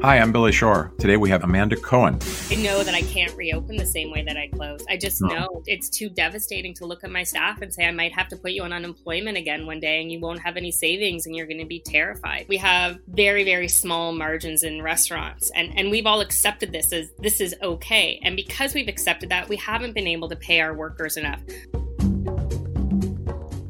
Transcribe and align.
Hi, 0.00 0.20
I'm 0.20 0.30
Billy 0.30 0.52
Shore. 0.52 0.92
Today 1.00 1.16
we 1.16 1.28
have 1.30 1.42
Amanda 1.42 1.74
Cohen. 1.74 2.20
I 2.52 2.54
know 2.54 2.84
that 2.84 2.94
I 2.94 3.02
can't 3.02 3.34
reopen 3.34 3.76
the 3.76 3.84
same 3.84 4.12
way 4.12 4.22
that 4.22 4.36
I 4.36 4.46
closed. 4.46 4.86
I 4.88 4.96
just 4.96 5.20
know 5.20 5.64
it's 5.66 5.88
too 5.88 6.08
devastating 6.08 6.72
to 6.74 6.86
look 6.86 7.02
at 7.02 7.10
my 7.10 7.24
staff 7.24 7.62
and 7.62 7.74
say 7.74 7.84
I 7.84 7.90
might 7.90 8.14
have 8.14 8.28
to 8.28 8.36
put 8.36 8.52
you 8.52 8.62
on 8.62 8.72
unemployment 8.72 9.36
again 9.36 9.66
one 9.66 9.80
day 9.80 10.00
and 10.00 10.12
you 10.12 10.20
won't 10.20 10.38
have 10.38 10.56
any 10.56 10.70
savings 10.70 11.26
and 11.26 11.34
you're 11.34 11.48
going 11.48 11.58
to 11.58 11.66
be 11.66 11.80
terrified. 11.80 12.46
We 12.48 12.58
have 12.58 13.00
very, 13.08 13.42
very 13.42 13.66
small 13.66 14.12
margins 14.12 14.62
in 14.62 14.82
restaurants 14.82 15.50
and, 15.56 15.76
and 15.76 15.90
we've 15.90 16.06
all 16.06 16.20
accepted 16.20 16.70
this 16.70 16.92
as 16.92 17.10
this 17.18 17.40
is 17.40 17.56
okay. 17.60 18.20
And 18.22 18.36
because 18.36 18.74
we've 18.74 18.86
accepted 18.86 19.30
that, 19.30 19.48
we 19.48 19.56
haven't 19.56 19.94
been 19.94 20.06
able 20.06 20.28
to 20.28 20.36
pay 20.36 20.60
our 20.60 20.74
workers 20.74 21.16
enough. 21.16 21.40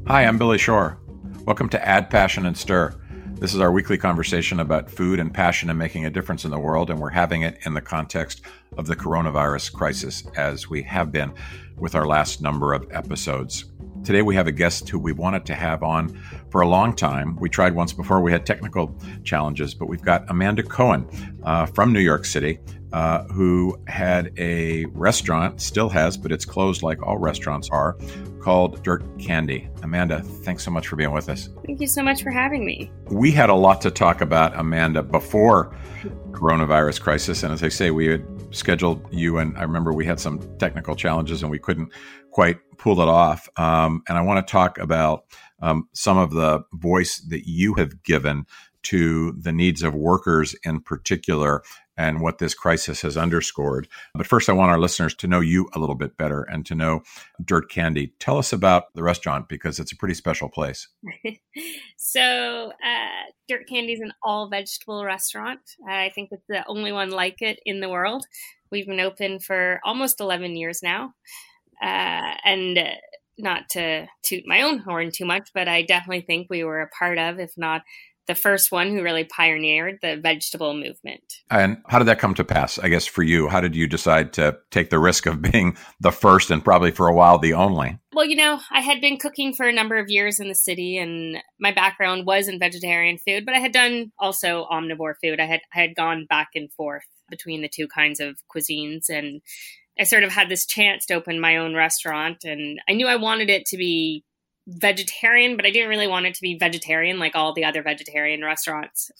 Hi, 0.07 0.27
I'm 0.27 0.37
Billy 0.37 0.59
Shore. 0.59 0.99
Welcome 1.47 1.71
to 1.71 1.89
Add 1.89 2.11
Passion 2.11 2.45
and 2.45 2.57
Stir. 2.57 2.95
This 3.41 3.55
is 3.55 3.61
our 3.61 3.70
weekly 3.70 3.96
conversation 3.96 4.59
about 4.59 4.91
food 4.91 5.20
and 5.20 5.32
passion 5.32 5.70
and 5.70 5.79
making 5.79 6.05
a 6.05 6.11
difference 6.11 6.45
in 6.45 6.50
the 6.50 6.59
world, 6.59 6.91
and 6.91 6.98
we're 6.98 7.11
having 7.11 7.43
it 7.43 7.57
in 7.64 7.73
the 7.73 7.80
context 7.80 8.41
of 8.77 8.88
the 8.88 8.96
coronavirus 8.96 9.73
crisis, 9.73 10.27
as 10.37 10.69
we 10.69 10.83
have 10.83 11.12
been 11.12 11.33
with 11.77 11.95
our 11.95 12.05
last 12.05 12.43
number 12.43 12.73
of 12.73 12.91
episodes. 12.91 13.66
Today, 14.05 14.23
we 14.23 14.34
have 14.37 14.47
a 14.47 14.52
guest 14.52 14.88
who 14.88 14.98
we 14.98 15.12
wanted 15.12 15.45
to 15.47 15.55
have 15.55 15.83
on 15.83 16.19
for 16.51 16.62
a 16.62 16.69
long 16.69 16.95
time. 16.95 17.37
We 17.37 17.48
tried 17.48 17.75
once 17.75 17.93
before, 17.93 18.21
we 18.21 18.33
had 18.33 18.47
technical 18.47 18.97
challenges, 19.23 19.74
but 19.74 19.87
we've 19.87 20.02
got 20.02 20.24
Amanda 20.29 20.62
Cohen 20.62 21.07
uh, 21.43 21.66
from 21.66 21.93
New 21.93 22.01
York 22.01 22.24
City, 22.24 22.59
uh, 22.93 23.24
who 23.24 23.79
had 23.87 24.33
a 24.38 24.87
restaurant, 24.87 25.61
still 25.61 25.91
has, 25.91 26.16
but 26.16 26.33
it's 26.33 26.45
closed 26.45 26.83
like 26.83 27.02
all 27.02 27.19
restaurants 27.19 27.69
are, 27.71 27.98
called 28.41 28.83
Dirt 28.83 29.05
Candy. 29.19 29.69
Amanda, 29.83 30.23
thanks 30.23 30.65
so 30.65 30.71
much 30.71 30.87
for 30.87 30.96
being 30.96 31.12
with 31.12 31.29
us. 31.29 31.51
Thank 31.66 31.80
you 31.80 31.87
so 31.87 32.02
much 32.02 32.23
for 32.23 32.30
having 32.30 32.65
me. 32.65 32.91
We 33.10 33.30
had 33.30 33.51
a 33.51 33.55
lot 33.55 33.83
to 33.83 33.91
talk 33.91 34.23
about, 34.23 34.59
Amanda, 34.59 35.02
before 35.02 35.77
coronavirus 36.30 37.01
crisis. 37.01 37.43
And 37.43 37.52
as 37.52 37.62
I 37.62 37.69
say, 37.69 37.91
we 37.91 38.07
had 38.07 38.24
scheduled 38.51 39.07
you, 39.12 39.38
and 39.38 39.57
I 39.57 39.62
remember 39.62 39.93
we 39.93 40.04
had 40.04 40.21
some 40.21 40.41
technical 40.59 40.96
challenges 40.96 41.43
and 41.43 41.51
we 41.51 41.59
couldn't 41.59 41.93
quite 42.30 42.59
pull 42.79 43.01
it 43.01 43.09
off. 43.09 43.49
Um, 43.57 44.02
and 44.09 44.16
I 44.16 44.23
want 44.23 44.46
to 44.46 44.51
talk 44.51 44.79
about 44.79 45.24
um, 45.60 45.88
some 45.93 46.18
of 46.18 46.30
the 46.30 46.63
voice 46.74 47.19
that 47.29 47.49
you 47.49 47.74
have 47.74 48.02
given 48.02 48.45
to 48.85 49.32
the 49.32 49.52
needs 49.52 49.82
of 49.82 49.95
workers 49.95 50.54
in 50.65 50.80
particular 50.80 51.63
and 51.99 52.21
what 52.21 52.38
this 52.38 52.54
crisis 52.54 53.02
has 53.02 53.16
underscored. 53.16 53.88
But 54.15 54.27
first, 54.27 54.49
I 54.49 54.52
want 54.52 54.71
our 54.71 54.79
listeners 54.79 55.15
to 55.16 55.27
know 55.27 55.41
you 55.41 55.68
a 55.74 55.80
little 55.80 55.96
bit 55.96 56.16
better 56.16 56.43
and 56.43 56.65
to 56.66 56.77
know 56.77 57.02
Dirt 57.45 57.68
Candy. 57.68 58.15
Tell 58.21 58.38
us 58.38 58.52
about 58.52 58.95
the 58.95 59.02
restaurant 59.02 59.49
because 59.49 59.80
it's 59.80 59.91
a 59.91 59.96
pretty 59.96 60.15
special 60.15 60.49
place. 60.49 60.88
so, 61.96 62.73
uh, 62.73 63.32
Dirt 63.49 63.69
Candy 63.69 63.95
is 63.95 64.00
an 64.00 64.12
all 64.22 64.49
vegetable 64.49 65.04
restaurant. 65.04 65.60
I 65.87 66.10
think 66.15 66.28
it's 66.31 66.47
the 66.49 66.65
only 66.69 66.93
one 66.93 67.10
like 67.10 67.43
it 67.43 67.59
in 67.66 67.81
the 67.81 67.88
world. 67.88 68.25
We've 68.71 68.87
been 68.87 69.00
open 69.00 69.41
for 69.41 69.81
almost 69.84 70.21
11 70.21 70.54
years 70.56 70.82
now. 70.82 71.15
Uh, 71.82 72.34
and 72.44 72.78
uh, 72.78 72.91
not 73.38 73.69
to 73.71 74.06
toot 74.22 74.44
my 74.47 74.62
own 74.62 74.78
horn 74.78 75.10
too 75.12 75.25
much, 75.25 75.50
but 75.54 75.69
I 75.69 75.82
definitely 75.82 76.22
think 76.22 76.49
we 76.49 76.65
were 76.65 76.81
a 76.81 76.88
part 76.88 77.19
of, 77.19 77.38
if 77.41 77.53
not 77.56 77.82
the 78.28 78.34
first 78.34 78.71
one 78.71 78.91
who 78.91 79.03
really 79.03 79.25
pioneered 79.25 79.98
the 80.03 80.16
vegetable 80.16 80.75
movement. 80.75 81.25
And 81.50 81.78
how 81.88 81.98
did 81.98 82.06
that 82.06 82.21
come 82.21 82.34
to 82.34 82.44
pass? 82.44 82.78
I 82.78 82.88
guess 82.88 83.06
for 83.06 83.22
you, 83.22 83.48
how 83.48 83.60
did 83.60 83.75
you 83.75 83.88
decide 83.88 84.34
to 84.34 84.59
take 84.70 84.91
the 84.91 84.98
risk 84.98 85.26
of 85.26 85.43
being 85.53 85.76
the 85.98 86.12
first 86.12 86.50
and 86.50 86.65
probably 86.65 86.93
for 86.93 87.09
a 87.09 87.15
while 87.15 87.38
the 87.38 87.54
only? 87.54 87.98
Well, 88.12 88.26
you 88.26 88.37
know, 88.37 88.60
I 88.70 88.81
had 88.81 89.00
been 89.00 89.16
cooking 89.16 89.54
for 89.54 89.66
a 89.66 89.72
number 89.72 89.97
of 89.97 90.10
years 90.10 90.38
in 90.38 90.48
the 90.48 90.54
city 90.54 90.98
and 90.98 91.38
my 91.59 91.72
background 91.72 92.26
was 92.26 92.47
in 92.47 92.59
vegetarian 92.59 93.19
food, 93.19 93.44
but 93.44 93.54
I 93.54 93.59
had 93.59 93.72
done 93.72 94.12
also 94.19 94.66
omnivore 94.70 95.15
food. 95.22 95.41
I 95.41 95.47
had 95.47 95.60
I 95.75 95.81
had 95.81 95.97
gone 95.97 96.26
back 96.28 96.50
and 96.54 96.72
forth 96.72 97.06
between 97.31 97.62
the 97.62 97.69
two 97.69 97.88
kinds 97.88 98.20
of 98.20 98.38
cuisines 98.54 99.09
and 99.09 99.41
I 99.98 100.04
sort 100.04 100.22
of 100.22 100.31
had 100.31 100.48
this 100.48 100.65
chance 100.65 101.06
to 101.06 101.15
open 101.15 101.41
my 101.41 101.56
own 101.56 101.75
restaurant 101.75 102.44
and 102.44 102.81
I 102.88 102.92
knew 102.92 103.09
I 103.09 103.16
wanted 103.16 103.50
it 103.50 103.66
to 103.66 103.76
be 103.76 104.24
vegetarian, 104.68 105.56
but 105.56 105.66
I 105.66 105.70
didn't 105.70 105.88
really 105.88 106.06
want 106.06 106.26
it 106.26 106.34
to 106.34 106.42
be 106.42 106.58
vegetarian 106.58 107.18
like 107.18 107.34
all 107.34 107.54
the 107.54 107.64
other 107.64 107.82
vegetarian 107.82 108.44
restaurants. 108.44 109.10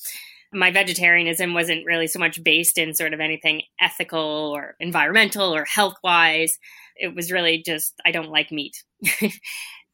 My 0.53 0.71
vegetarianism 0.71 1.53
wasn't 1.55 1.85
really 1.85 2.07
so 2.07 2.19
much 2.19 2.43
based 2.43 2.79
in 2.79 2.95
sort 2.95 3.13
of 3.13 3.21
anything 3.21 3.63
ethical 3.81 4.53
or 4.55 4.77
environmental 4.81 5.55
or 5.55 5.65
health 5.65 5.97
wise. 6.03 6.59
It 6.97 7.15
was 7.15 7.33
really 7.33 7.63
just, 7.65 7.95
I 8.05 8.13
don't 8.13 8.31
like 8.31 8.53
meat. 8.53 8.83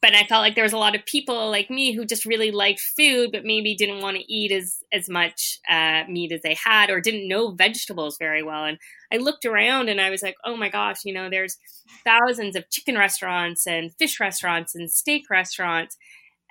but 0.05 0.15
I 0.15 0.25
felt 0.25 0.43
like 0.43 0.55
there 0.55 0.65
was 0.65 0.75
a 0.75 0.79
lot 0.79 0.95
of 0.95 1.07
people 1.07 1.51
like 1.51 1.71
me 1.71 1.95
who 1.95 2.05
just 2.05 2.27
really 2.27 2.51
liked 2.51 2.83
food, 2.95 3.31
but 3.33 3.47
maybe 3.47 3.75
didn't 3.75 4.03
want 4.03 4.19
to 4.19 4.33
eat 4.33 4.53
as 4.53 4.83
as 4.93 5.09
much 5.09 5.61
uh, 5.67 6.03
meat 6.11 6.31
as 6.31 6.43
they 6.43 6.59
had, 6.63 6.91
or 6.91 7.01
didn't 7.01 7.27
know 7.27 7.53
vegetables 7.53 8.19
very 8.19 8.43
well. 8.43 8.65
And 8.65 8.77
I 9.11 9.17
looked 9.17 9.47
around 9.47 9.89
and 9.89 10.03
I 10.03 10.11
was 10.11 10.23
like, 10.23 10.35
oh 10.45 10.59
my 10.59 10.69
gosh, 10.69 10.99
you 11.07 11.15
know, 11.15 11.31
there's 11.31 11.57
thousands 12.05 12.55
of 12.55 12.69
chicken 12.69 12.99
restaurants 12.99 13.67
and 13.67 13.95
fish 13.99 14.21
restaurants 14.21 14.75
and 14.75 14.91
steak 14.91 15.23
restaurants, 15.31 15.97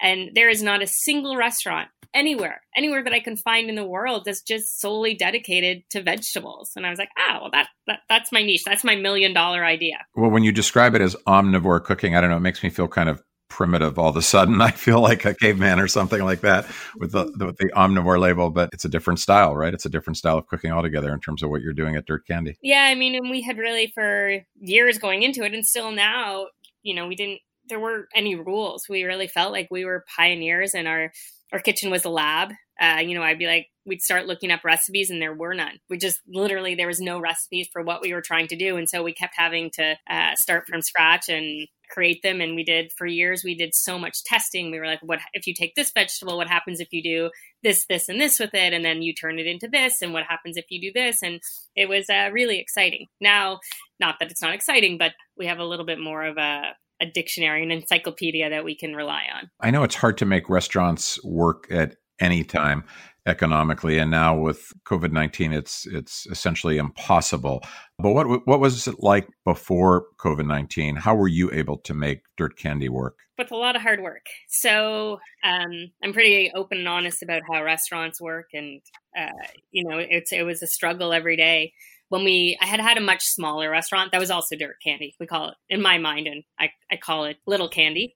and 0.02 0.32
there 0.34 0.50
is 0.50 0.64
not 0.64 0.82
a 0.82 0.88
single 0.88 1.38
restaurant 1.38 1.90
anywhere, 2.16 2.62
anywhere 2.76 3.04
that 3.04 3.14
I 3.14 3.20
can 3.20 3.38
find 3.38 3.70
in 3.70 3.76
the 3.76 3.86
world 3.86 4.24
that's 4.26 4.42
just 4.42 4.82
solely 4.82 5.14
dedicated 5.14 5.84
to 5.92 6.02
vegetables. 6.02 6.72
And 6.76 6.88
I 6.88 6.90
was 6.90 6.98
like, 6.98 7.10
ah, 7.20 7.38
well, 7.40 7.52
that, 7.52 7.68
that 7.86 8.00
that's 8.10 8.32
my 8.32 8.42
niche. 8.42 8.64
That's 8.66 8.84
my 8.84 8.96
million 8.96 9.32
dollar 9.32 9.64
idea. 9.64 9.98
Well, 10.16 10.32
when 10.32 10.44
you 10.44 10.52
describe 10.52 10.96
it 10.96 11.02
as 11.02 11.16
omnivore 11.28 11.84
cooking, 11.84 12.16
I 12.16 12.22
don't 12.22 12.32
know, 12.32 12.38
it 12.38 12.40
makes 12.40 12.64
me 12.64 12.72
feel 12.72 12.88
kind 12.88 13.10
of 13.10 13.22
primitive 13.54 14.00
all 14.00 14.10
of 14.10 14.18
a 14.18 14.22
sudden. 14.22 14.62
I 14.62 14.72
feel 14.72 15.00
like 15.00 15.26
a 15.26 15.36
caveman 15.36 15.80
or 15.80 15.88
something 15.88 16.22
like 16.24 16.42
that 16.42 16.66
with 16.98 17.12
the, 17.12 17.26
the, 17.36 17.46
with 17.46 17.58
the 17.58 17.72
omnivore 17.76 18.20
label, 18.20 18.50
but 18.50 18.70
it's 18.74 18.84
a 18.84 18.90
different 18.90 19.20
style, 19.20 19.56
right? 19.56 19.74
It's 19.74 19.86
a 19.86 19.90
different 19.90 20.18
style 20.18 20.40
of 20.40 20.48
cooking 20.48 20.72
altogether 20.72 21.14
in 21.14 21.20
terms 21.20 21.44
of 21.44 21.52
what 21.52 21.62
you're 21.62 21.74
doing 21.74 21.96
at 21.96 22.06
Dirt 22.06 22.26
Candy. 22.26 22.58
Yeah, 22.64 22.84
I 22.84 22.96
mean, 22.96 23.14
and 23.16 23.30
we 23.30 23.42
had 23.42 23.60
really 23.60 23.92
for 23.94 24.40
years 24.60 24.98
going 24.98 25.22
into 25.22 25.44
it, 25.44 25.54
and 25.54 25.64
still 25.64 25.92
now, 25.92 26.48
you 26.82 26.96
know, 26.96 27.08
we 27.08 27.16
didn't. 27.16 27.40
There 27.70 27.80
weren't 27.80 28.08
any 28.14 28.36
rules. 28.36 28.90
We 28.90 29.04
really 29.04 29.28
felt 29.28 29.54
like 29.54 29.70
we 29.72 29.86
were 29.86 30.04
pioneers, 30.18 30.74
and 30.74 30.88
our 30.88 31.14
our 31.54 31.60
kitchen 31.60 31.92
was 31.92 32.04
a 32.04 32.10
lab. 32.10 32.52
Uh, 32.82 33.02
you 33.06 33.16
know, 33.16 33.22
I'd 33.22 33.40
be 33.40 33.46
like, 33.46 33.68
we'd 33.86 34.02
start 34.02 34.26
looking 34.26 34.52
up 34.52 34.66
recipes, 34.66 35.10
and 35.10 35.22
there 35.22 35.34
were 35.34 35.54
none. 35.54 35.80
We 35.90 35.98
just 35.98 36.20
literally 36.28 36.76
there 36.76 36.88
was 36.88 37.00
no 37.00 37.20
recipes 37.20 37.70
for 37.72 37.84
what 37.84 38.02
we 38.02 38.14
were 38.14 38.22
trying 38.22 38.48
to 38.48 38.58
do, 38.58 38.76
and 38.76 38.90
so 38.90 39.04
we 39.04 39.14
kept 39.14 39.36
having 39.38 39.70
to 39.76 39.96
uh, 40.10 40.36
start 40.36 40.68
from 40.68 40.82
scratch 40.82 41.30
and 41.30 41.68
create 41.94 42.22
them 42.24 42.42
and 42.42 42.56
we 42.56 42.64
did 42.64 42.92
for 42.98 43.06
years 43.06 43.44
we 43.44 43.56
did 43.56 43.74
so 43.74 44.00
much 44.00 44.24
testing. 44.24 44.72
We 44.72 44.80
were 44.80 44.86
like 44.86 45.02
what 45.02 45.20
if 45.34 45.48
you 45.48 45.54
take 45.54 45.76
this 45.76 45.92
vegetable 45.94 46.38
what 46.38 46.48
happens 46.48 46.80
if 46.80 46.92
you 46.92 47.04
do 47.04 47.30
this 47.62 47.86
this 47.88 48.10
and 48.10 48.20
this 48.20 48.40
with 48.40 48.54
it? 48.54 48.74
And 48.74 48.84
then 48.84 49.02
you 49.02 49.14
turn 49.14 49.40
it 49.40 49.48
into 49.48 49.68
this 49.68 50.02
and 50.02 50.14
what 50.14 50.24
happens 50.24 50.58
if 50.58 50.66
you 50.70 50.82
do 50.82 50.92
this? 50.94 51.22
And 51.22 51.40
it 51.76 51.90
was 51.90 52.10
uh, 52.10 52.30
really 52.32 52.60
exciting. 52.60 53.08
Now 53.22 53.60
not 54.00 54.16
that 54.20 54.32
it's 54.32 54.42
not 54.42 54.54
exciting 54.54 54.98
but 54.98 55.14
we 55.38 55.48
have 55.48 55.60
a 55.60 55.66
little 55.66 55.86
bit 55.86 56.00
more 56.00 56.24
of 56.24 56.38
a 56.38 56.74
a 57.02 57.06
dictionary, 57.06 57.64
an 57.64 57.72
encyclopedia 57.72 58.50
that 58.50 58.64
we 58.64 58.76
can 58.76 58.96
rely 58.96 59.24
on. 59.36 59.50
I 59.60 59.72
know 59.72 59.84
it's 59.84 59.96
hard 59.96 60.18
to 60.20 60.26
make 60.26 60.50
restaurants 60.50 61.22
work 61.24 61.68
at 61.70 61.96
any 62.20 62.44
time 62.44 62.86
economically 63.26 63.98
and 63.98 64.12
now 64.12 64.38
with 64.38 64.74
covid-19 64.86 65.54
it's 65.54 65.86
it's 65.88 66.28
essentially 66.28 66.78
impossible. 66.78 67.64
But 67.98 68.12
what 68.12 68.46
what 68.46 68.60
was 68.60 68.88
it 68.88 68.96
like 69.00 69.28
before 69.46 70.08
covid-19 70.20 70.98
how 70.98 71.16
were 71.16 71.28
you 71.28 71.52
able 71.52 71.78
to 71.80 71.94
make 71.94 72.24
dirt 72.38 72.58
candy 72.58 72.90
work? 72.90 73.18
With 73.38 73.52
a 73.52 73.56
lot 73.56 73.76
of 73.76 73.82
hard 73.82 74.02
work. 74.02 74.26
So 74.50 75.20
um, 75.44 75.92
i'm 76.04 76.14
pretty 76.14 76.52
open 76.54 76.80
and 76.80 76.88
honest 76.88 77.24
about 77.24 77.44
how 77.50 77.64
restaurants 77.64 78.20
work 78.22 78.48
and 78.54 78.82
uh, 79.18 79.48
you 79.72 79.88
know 79.88 79.98
it's 79.98 80.34
it 80.34 80.44
was 80.44 80.62
a 80.62 80.68
struggle 80.68 81.14
every 81.14 81.38
day. 81.38 81.74
When 82.10 82.26
we 82.26 82.58
i 82.62 82.66
had 82.66 82.80
had 82.80 82.98
a 82.98 83.02
much 83.02 83.24
smaller 83.24 83.70
restaurant 83.70 84.12
that 84.12 84.20
was 84.20 84.30
also 84.30 84.56
dirt 84.56 84.76
candy 84.84 85.16
we 85.20 85.26
call 85.26 85.50
it 85.50 85.56
in 85.68 85.82
my 85.82 85.98
mind 85.98 86.28
and 86.28 86.44
i, 86.60 86.70
I 86.92 86.98
call 86.98 87.26
it 87.26 87.38
little 87.48 87.70
candy 87.70 88.16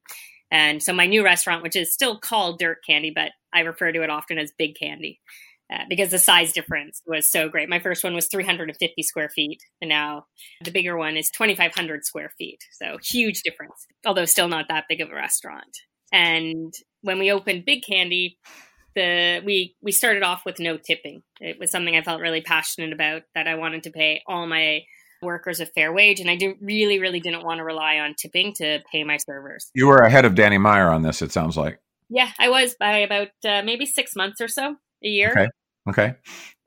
and 0.51 0.81
so 0.81 0.93
my 0.93 1.07
new 1.07 1.23
restaurant, 1.23 1.63
which 1.63 1.75
is 1.75 1.93
still 1.93 2.17
called 2.17 2.59
Dirt 2.59 2.79
Candy, 2.87 3.11
but 3.13 3.31
I 3.53 3.61
refer 3.61 3.91
to 3.91 4.03
it 4.03 4.09
often 4.09 4.37
as 4.37 4.51
Big 4.57 4.75
Candy 4.79 5.19
uh, 5.71 5.83
because 5.89 6.09
the 6.09 6.19
size 6.19 6.53
difference 6.53 7.01
was 7.05 7.29
so 7.29 7.49
great. 7.49 7.69
My 7.69 7.79
first 7.79 8.03
one 8.03 8.15
was 8.15 8.27
350 8.27 9.03
square 9.03 9.29
feet, 9.29 9.59
and 9.81 9.89
now 9.89 10.25
the 10.63 10.71
bigger 10.71 10.97
one 10.97 11.17
is 11.17 11.29
2,500 11.31 12.05
square 12.05 12.31
feet. 12.37 12.59
So 12.71 12.97
huge 13.03 13.41
difference, 13.41 13.85
although 14.05 14.25
still 14.25 14.47
not 14.47 14.67
that 14.69 14.85
big 14.87 15.01
of 15.01 15.09
a 15.09 15.15
restaurant. 15.15 15.77
And 16.11 16.73
when 17.01 17.19
we 17.19 17.31
opened 17.31 17.65
Big 17.65 17.83
Candy, 17.83 18.37
the 18.95 19.41
we 19.45 19.75
we 19.81 19.91
started 19.91 20.23
off 20.23 20.45
with 20.45 20.59
no 20.59 20.77
tipping. 20.77 21.21
It 21.41 21.59
was 21.59 21.69
something 21.69 21.95
I 21.95 22.01
felt 22.01 22.21
really 22.21 22.41
passionate 22.41 22.93
about 22.93 23.23
that 23.35 23.47
I 23.47 23.55
wanted 23.55 23.83
to 23.83 23.91
pay 23.91 24.21
all 24.25 24.47
my 24.47 24.81
workers 25.21 25.59
a 25.59 25.65
fair 25.65 25.91
wage, 25.93 26.19
and 26.19 26.29
I 26.29 26.35
didn't 26.35 26.57
really, 26.61 26.99
really 26.99 27.19
didn't 27.19 27.43
want 27.43 27.59
to 27.59 27.63
rely 27.63 27.97
on 27.97 28.15
tipping 28.15 28.53
to 28.55 28.79
pay 28.91 29.03
my 29.03 29.17
servers. 29.17 29.69
You 29.73 29.87
were 29.87 29.97
ahead 29.97 30.25
of 30.25 30.35
Danny 30.35 30.57
Meyer 30.57 30.89
on 30.89 31.01
this. 31.01 31.21
It 31.21 31.31
sounds 31.31 31.57
like. 31.57 31.79
Yeah, 32.09 32.31
I 32.39 32.49
was 32.49 32.75
by 32.79 32.99
about 32.99 33.29
uh, 33.45 33.61
maybe 33.63 33.85
six 33.85 34.15
months 34.15 34.39
or 34.39 34.47
so, 34.47 34.75
a 35.03 35.07
year. 35.07 35.31
Okay. 35.31 35.47
Okay. 35.89 36.15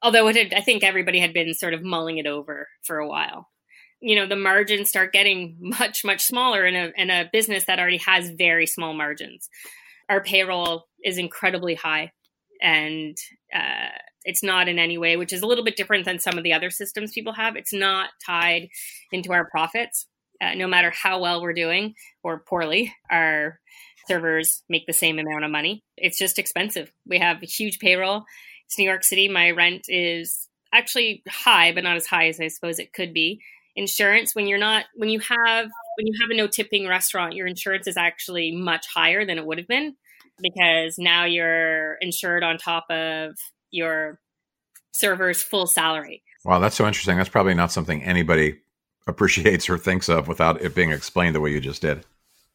Although 0.02 0.28
it 0.28 0.36
had, 0.36 0.54
I 0.54 0.62
think 0.62 0.82
everybody 0.82 1.20
had 1.20 1.34
been 1.34 1.52
sort 1.54 1.74
of 1.74 1.82
mulling 1.82 2.18
it 2.18 2.26
over 2.26 2.68
for 2.82 2.98
a 2.98 3.08
while. 3.08 3.48
You 4.00 4.16
know, 4.16 4.26
the 4.26 4.36
margins 4.36 4.88
start 4.88 5.12
getting 5.12 5.56
much, 5.60 6.04
much 6.04 6.22
smaller 6.22 6.66
in 6.66 6.74
a 6.74 6.92
in 6.96 7.10
a 7.10 7.28
business 7.32 7.64
that 7.64 7.78
already 7.78 7.98
has 7.98 8.30
very 8.30 8.66
small 8.66 8.94
margins. 8.94 9.48
Our 10.08 10.22
payroll 10.22 10.86
is 11.04 11.18
incredibly 11.18 11.74
high, 11.74 12.12
and 12.60 13.16
uh, 13.54 13.90
It's 14.24 14.42
not 14.42 14.68
in 14.68 14.78
any 14.78 14.98
way, 14.98 15.16
which 15.16 15.32
is 15.32 15.42
a 15.42 15.46
little 15.46 15.64
bit 15.64 15.76
different 15.76 16.04
than 16.04 16.18
some 16.18 16.36
of 16.36 16.44
the 16.44 16.52
other 16.52 16.70
systems 16.70 17.12
people 17.12 17.32
have. 17.32 17.56
It's 17.56 17.72
not 17.72 18.10
tied 18.24 18.68
into 19.12 19.32
our 19.32 19.48
profits. 19.48 20.06
Uh, 20.42 20.54
no 20.54 20.66
matter 20.66 20.90
how 20.90 21.20
well 21.20 21.42
we're 21.42 21.52
doing 21.52 21.94
or 22.22 22.40
poorly, 22.48 22.94
our 23.10 23.60
servers 24.08 24.62
make 24.68 24.86
the 24.86 24.92
same 24.92 25.18
amount 25.18 25.44
of 25.44 25.50
money. 25.50 25.84
It's 25.96 26.18
just 26.18 26.38
expensive. 26.38 26.90
We 27.06 27.18
have 27.18 27.42
a 27.42 27.46
huge 27.46 27.78
payroll. 27.78 28.24
It's 28.66 28.78
New 28.78 28.84
York 28.84 29.04
City. 29.04 29.28
My 29.28 29.50
rent 29.50 29.84
is 29.88 30.48
actually 30.72 31.22
high, 31.28 31.72
but 31.72 31.84
not 31.84 31.96
as 31.96 32.06
high 32.06 32.28
as 32.28 32.40
I 32.40 32.48
suppose 32.48 32.78
it 32.78 32.92
could 32.92 33.12
be. 33.12 33.40
Insurance, 33.76 34.34
when 34.34 34.46
you're 34.46 34.58
not, 34.58 34.86
when 34.94 35.10
you 35.10 35.20
have, 35.20 35.70
when 35.96 36.06
you 36.06 36.14
have 36.22 36.30
a 36.30 36.36
no 36.36 36.46
tipping 36.46 36.88
restaurant, 36.88 37.34
your 37.34 37.46
insurance 37.46 37.86
is 37.86 37.96
actually 37.96 38.52
much 38.52 38.86
higher 38.92 39.24
than 39.24 39.38
it 39.38 39.46
would 39.46 39.58
have 39.58 39.68
been 39.68 39.94
because 40.40 40.96
now 40.98 41.24
you're 41.24 41.94
insured 42.00 42.42
on 42.42 42.58
top 42.58 42.86
of 42.90 43.36
your 43.70 44.18
server's 44.92 45.42
full 45.42 45.66
salary. 45.66 46.22
Wow, 46.44 46.58
that's 46.58 46.76
so 46.76 46.86
interesting. 46.86 47.16
That's 47.16 47.28
probably 47.28 47.54
not 47.54 47.72
something 47.72 48.02
anybody 48.02 48.60
appreciates 49.06 49.68
or 49.68 49.78
thinks 49.78 50.08
of 50.08 50.28
without 50.28 50.62
it 50.62 50.74
being 50.74 50.90
explained 50.90 51.34
the 51.34 51.40
way 51.40 51.50
you 51.50 51.60
just 51.60 51.82
did. 51.82 52.04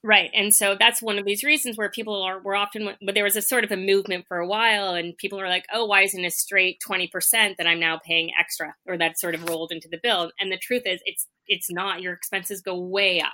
Right. 0.05 0.29
And 0.35 0.53
so 0.53 0.75
that's 0.79 1.01
one 1.01 1.17
of 1.17 1.25
these 1.25 1.43
reasons 1.43 1.77
where 1.77 1.89
people 1.89 2.21
are, 2.21 2.39
were 2.39 2.55
often, 2.55 2.91
but 3.03 3.15
there 3.15 3.23
was 3.23 3.35
a 3.35 3.41
sort 3.41 3.63
of 3.63 3.71
a 3.71 3.75
movement 3.75 4.27
for 4.27 4.37
a 4.37 4.45
while 4.45 4.93
and 4.93 5.17
people 5.17 5.41
are 5.41 5.49
like, 5.49 5.65
oh, 5.73 5.85
why 5.85 6.03
isn't 6.03 6.23
a 6.23 6.29
straight 6.29 6.79
20% 6.87 7.57
that 7.57 7.65
I'm 7.65 7.79
now 7.79 7.99
paying 8.05 8.29
extra 8.39 8.75
or 8.85 8.99
that 8.99 9.17
sort 9.17 9.33
of 9.33 9.49
rolled 9.49 9.71
into 9.71 9.87
the 9.89 9.97
bill? 9.97 10.31
And 10.39 10.51
the 10.51 10.59
truth 10.59 10.83
is 10.85 11.01
it's, 11.05 11.25
it's 11.47 11.71
not, 11.71 12.03
your 12.03 12.13
expenses 12.13 12.61
go 12.61 12.79
way 12.79 13.19
up. 13.19 13.33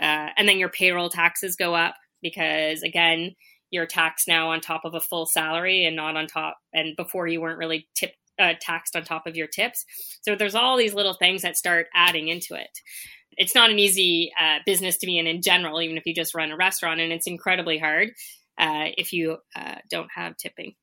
Uh, 0.00 0.30
and 0.36 0.48
then 0.48 0.58
your 0.58 0.68
payroll 0.68 1.10
taxes 1.10 1.54
go 1.54 1.76
up 1.76 1.94
because 2.22 2.82
again, 2.82 3.36
you're 3.70 3.86
taxed 3.86 4.28
now 4.28 4.50
on 4.50 4.60
top 4.60 4.84
of 4.84 4.94
a 4.94 5.00
full 5.00 5.26
salary 5.26 5.84
and 5.84 5.96
not 5.96 6.16
on 6.16 6.26
top. 6.26 6.58
And 6.72 6.96
before 6.96 7.26
you 7.26 7.40
weren't 7.40 7.58
really 7.58 7.88
tip, 7.94 8.12
uh, 8.38 8.54
taxed 8.60 8.96
on 8.96 9.04
top 9.04 9.26
of 9.26 9.36
your 9.36 9.48
tips. 9.48 9.84
So 10.22 10.34
there's 10.34 10.54
all 10.54 10.76
these 10.76 10.94
little 10.94 11.14
things 11.14 11.42
that 11.42 11.56
start 11.56 11.86
adding 11.94 12.28
into 12.28 12.54
it 12.54 12.70
it's 13.38 13.54
not 13.54 13.70
an 13.70 13.78
easy 13.78 14.32
uh, 14.38 14.58
business 14.66 14.98
to 14.98 15.06
be 15.06 15.16
in 15.16 15.26
in 15.26 15.40
general, 15.40 15.80
even 15.80 15.96
if 15.96 16.04
you 16.04 16.14
just 16.14 16.34
run 16.34 16.50
a 16.50 16.56
restaurant, 16.56 17.00
and 17.00 17.12
it's 17.12 17.26
incredibly 17.26 17.78
hard 17.78 18.10
uh, 18.58 18.90
if 18.98 19.12
you 19.12 19.38
uh, 19.56 19.76
don't 19.88 20.10
have 20.14 20.36
tipping. 20.36 20.74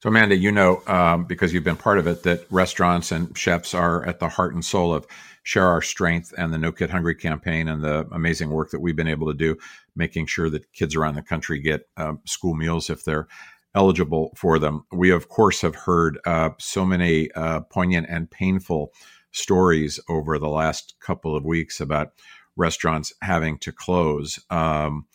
So, 0.00 0.08
Amanda, 0.08 0.36
you 0.36 0.52
know, 0.52 0.80
um, 0.86 1.24
because 1.24 1.52
you've 1.52 1.64
been 1.64 1.76
part 1.76 1.98
of 1.98 2.06
it, 2.06 2.22
that 2.22 2.46
restaurants 2.50 3.12
and 3.12 3.36
chefs 3.36 3.74
are 3.74 4.06
at 4.06 4.20
the 4.20 4.28
heart 4.28 4.54
and 4.54 4.64
soul 4.64 4.94
of 4.94 5.06
Share 5.42 5.66
Our 5.66 5.82
Strength 5.82 6.32
and 6.38 6.52
the 6.52 6.58
No 6.58 6.72
Kid 6.72 6.88
Hungry 6.88 7.16
campaign 7.16 7.68
and 7.68 7.82
the 7.82 8.06
amazing 8.12 8.48
work 8.50 8.70
that 8.70 8.80
we've 8.80 8.96
been 8.96 9.08
able 9.08 9.26
to 9.26 9.36
do, 9.36 9.58
making 9.98 10.26
sure 10.26 10.48
that 10.48 10.72
kids 10.72 10.96
around 10.96 11.16
the 11.16 11.22
country 11.22 11.58
get 11.58 11.88
uh, 11.96 12.14
school 12.24 12.54
meals 12.54 12.88
if 12.88 13.04
they're 13.04 13.28
eligible 13.74 14.32
for 14.36 14.58
them. 14.58 14.84
We, 14.92 15.10
of 15.10 15.28
course, 15.28 15.60
have 15.60 15.74
heard 15.74 16.18
uh, 16.24 16.50
so 16.58 16.84
many 16.86 17.30
uh, 17.32 17.60
poignant 17.60 18.06
and 18.08 18.30
painful 18.30 18.92
stories 19.32 20.00
over 20.08 20.38
the 20.38 20.48
last 20.48 20.94
couple 21.00 21.36
of 21.36 21.44
weeks 21.44 21.80
about 21.80 22.12
restaurants 22.56 23.12
having 23.22 23.58
to 23.58 23.72
close. 23.72 24.38
Um, 24.50 25.06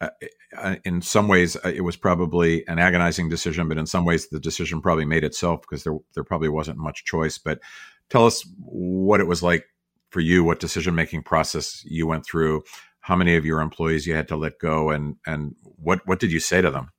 uh, 0.00 0.08
uh, 0.56 0.76
in 0.84 1.02
some 1.02 1.28
ways, 1.28 1.56
uh, 1.56 1.72
it 1.74 1.82
was 1.82 1.96
probably 1.96 2.66
an 2.68 2.78
agonizing 2.78 3.28
decision, 3.28 3.68
but 3.68 3.78
in 3.78 3.86
some 3.86 4.04
ways, 4.04 4.28
the 4.28 4.40
decision 4.40 4.80
probably 4.80 5.04
made 5.04 5.24
itself 5.24 5.60
because 5.62 5.84
there 5.84 5.96
there 6.14 6.24
probably 6.24 6.48
wasn't 6.48 6.78
much 6.78 7.04
choice. 7.04 7.36
But 7.36 7.60
tell 8.08 8.24
us 8.24 8.46
what 8.58 9.20
it 9.20 9.26
was 9.26 9.42
like 9.42 9.66
for 10.10 10.20
you, 10.20 10.44
what 10.44 10.60
decision 10.60 10.94
making 10.94 11.22
process 11.22 11.84
you 11.84 12.06
went 12.06 12.24
through, 12.24 12.62
how 13.08 13.16
many 13.16 13.36
of 13.36 13.46
your 13.46 13.62
employees 13.62 14.06
you 14.06 14.14
had 14.14 14.28
to 14.28 14.36
let 14.36 14.58
go, 14.58 14.90
and 14.90 15.16
and 15.26 15.56
what 15.62 16.06
what 16.06 16.20
did 16.20 16.30
you 16.30 16.40
say 16.40 16.60
to 16.60 16.70
them? 16.70 16.90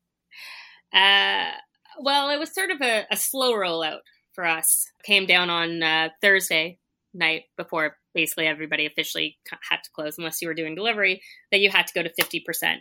Uh, 0.91 1.51
well, 1.99 2.31
it 2.31 2.39
was 2.39 2.51
sort 2.51 2.71
of 2.71 2.81
a, 2.81 3.05
a 3.11 3.15
slow 3.15 3.53
rollout 3.53 3.99
for 4.33 4.43
us 4.43 4.87
came 5.03 5.27
down 5.27 5.51
on 5.51 5.83
uh, 5.83 6.09
Thursday 6.19 6.79
night 7.13 7.43
before 7.57 7.97
basically 8.15 8.47
everybody 8.47 8.87
officially 8.87 9.37
had 9.69 9.83
to 9.83 9.89
close 9.93 10.17
unless 10.17 10.41
you 10.41 10.47
were 10.47 10.55
doing 10.55 10.73
delivery 10.73 11.21
that 11.51 11.59
you 11.59 11.69
had 11.69 11.85
to 11.85 11.93
go 11.93 12.01
to 12.01 12.11
50%. 12.19 12.77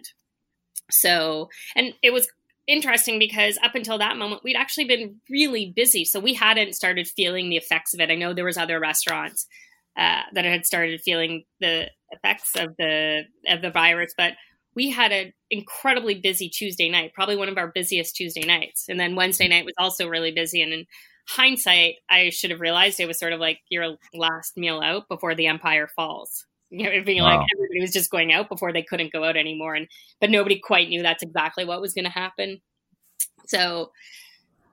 So, 0.91 1.51
and 1.77 1.93
it 2.03 2.15
was 2.15 2.29
interesting 2.67 3.19
because 3.19 3.59
up 3.63 3.75
until 3.75 3.99
that 3.99 4.17
moment 4.17 4.45
we'd 4.45 4.57
actually 4.57 4.85
been 4.85 5.17
really 5.31 5.73
busy 5.75 6.05
so 6.05 6.21
we 6.21 6.35
hadn't 6.35 6.75
started 6.75 7.09
feeling 7.09 7.49
the 7.49 7.57
effects 7.57 7.95
of 7.95 8.01
it 8.01 8.11
i 8.11 8.15
know 8.15 8.35
there 8.35 8.45
was 8.45 8.59
other 8.59 8.79
restaurants 8.79 9.47
uh, 9.99 10.23
that 10.33 10.45
had 10.45 10.65
started 10.65 11.01
feeling 11.01 11.45
the 11.61 11.91
effects 12.11 12.57
of 12.57 12.75
the 12.79 13.23
of 13.49 13.61
the 13.63 13.71
virus 13.71 14.15
but 14.17 14.33
we 14.75 14.91
had 14.91 15.13
an 15.13 15.33
incredibly 15.51 16.15
busy 16.15 16.49
tuesday 16.49 16.89
night 16.89 17.13
probably 17.15 17.37
one 17.37 17.49
of 17.49 17.59
our 17.59 17.73
busiest 17.75 18.17
tuesday 18.17 18.47
nights 18.47 18.87
and 18.89 18.99
then 18.99 19.17
wednesday 19.17 19.49
night 19.49 19.65
was 19.65 19.75
also 19.79 20.09
really 20.09 20.31
busy 20.31 20.63
and, 20.63 20.73
in 20.73 20.87
hindsight, 21.29 21.97
I 22.09 22.31
should 22.31 22.51
have 22.51 22.61
realized 22.61 22.99
it 22.99 23.07
was 23.07 23.19
sort 23.19 23.33
of 23.33 23.41
like 23.41 23.61
your 23.69 23.97
last 24.15 24.57
meal 24.57 24.81
out 24.81 25.09
before 25.09 25.35
the 25.35 25.47
empire 25.47 25.89
falls. 25.95 26.45
You 26.71 26.85
know, 26.85 27.03
being 27.03 27.23
wow. 27.23 27.39
like 27.39 27.49
everybody 27.55 27.81
was 27.81 27.93
just 27.93 28.11
going 28.11 28.31
out 28.31 28.51
before 28.51 28.75
they 28.75 28.83
couldn't 28.83 29.11
go 29.11 29.25
out 29.25 29.39
anymore, 29.39 29.75
and 29.75 29.89
but 30.21 30.29
nobody 30.29 30.59
quite 30.59 30.91
knew 30.91 31.03
that's 31.03 31.23
exactly 31.23 31.65
what 31.65 31.81
was 31.81 31.95
going 31.95 32.05
to 32.05 32.11
happen. 32.11 32.61
So 33.47 33.91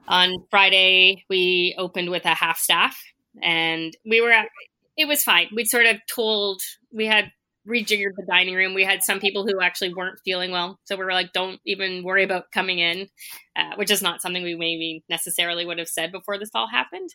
on 0.05 0.43
Friday 0.51 1.23
we 1.29 1.73
opened 1.77 2.09
with 2.09 2.25
a 2.25 2.33
half 2.33 2.57
staff, 2.57 3.01
and 3.41 3.95
we 4.05 4.19
were 4.19 4.31
at, 4.31 4.49
it 4.97 5.07
was 5.07 5.23
fine. 5.23 5.47
We 5.53 5.65
sort 5.65 5.85
of 5.85 5.97
told 6.13 6.61
we 6.91 7.05
had 7.05 7.31
rejiggered 7.67 8.13
the 8.15 8.25
dining 8.29 8.55
room. 8.55 8.73
We 8.73 8.83
had 8.83 9.03
some 9.03 9.19
people 9.19 9.45
who 9.45 9.59
actually 9.59 9.93
weren't 9.93 10.19
feeling 10.23 10.51
well, 10.51 10.79
so 10.85 10.95
we 10.95 11.03
were 11.03 11.13
like, 11.13 11.33
"Don't 11.33 11.59
even 11.65 12.03
worry 12.03 12.23
about 12.23 12.51
coming 12.51 12.79
in," 12.79 13.09
uh, 13.55 13.75
which 13.75 13.91
is 13.91 14.01
not 14.01 14.21
something 14.21 14.43
we 14.43 14.55
maybe 14.55 15.03
necessarily 15.09 15.65
would 15.65 15.79
have 15.79 15.87
said 15.87 16.11
before 16.11 16.37
this 16.37 16.51
all 16.53 16.67
happened. 16.67 17.09